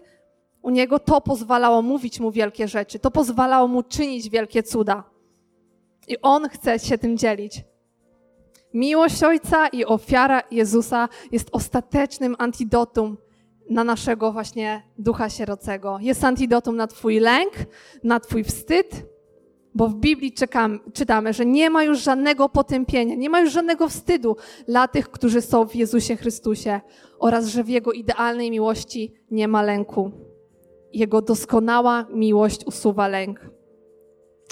[0.62, 5.04] U niego to pozwalało mówić mu wielkie rzeczy, to pozwalało mu czynić wielkie cuda.
[6.08, 7.64] I on chce się tym dzielić.
[8.78, 13.18] Miłość Ojca i ofiara Jezusa jest ostatecznym antidotum
[13.70, 15.98] na naszego właśnie ducha sierocego.
[16.02, 17.54] Jest antidotum na Twój lęk,
[18.04, 19.06] na Twój wstyd,
[19.76, 23.90] bo w Biblii czekam, czytamy, że nie ma już żadnego potępienia, nie ma już żadnego
[23.90, 24.36] wstydu
[24.68, 26.82] dla tych, którzy są w Jezusie Chrystusie
[27.20, 30.12] oraz że w Jego idealnej miłości nie ma lęku.
[30.94, 33.57] Jego doskonała miłość usuwa lęk.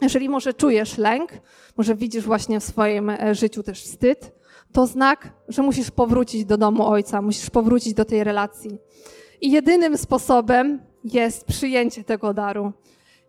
[0.02, 1.32] Jeżeli może czujesz lęk,
[1.78, 4.32] może widzisz właśnie w swoim e, życiu też wstyd,
[4.72, 8.78] to znak, że musisz powrócić do domu ojca, musisz powrócić do tej relacji.
[9.42, 12.74] I jedynym sposobem jest przyjęcie tego daru.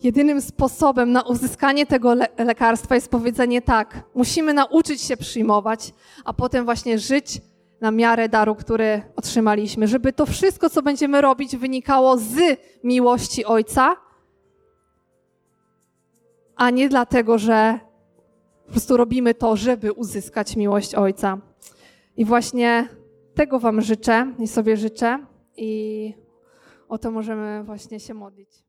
[0.02, 4.02] Jedynym sposobem na uzyskanie tego le lekarstwa jest powiedzenie tak.
[4.14, 5.94] Musimy nauczyć się przyjmować,
[6.24, 7.40] a potem właśnie żyć
[7.80, 13.96] na miarę daru, który otrzymaliśmy, żeby to wszystko, co będziemy robić, wynikało z miłości Ojca,
[16.56, 17.80] a nie dlatego, że
[18.66, 21.38] po prostu robimy to, żeby uzyskać miłość Ojca.
[22.16, 22.88] I właśnie
[23.34, 25.26] tego Wam życzę i sobie życzę
[25.56, 26.14] i
[26.88, 28.65] o to możemy właśnie się modlić.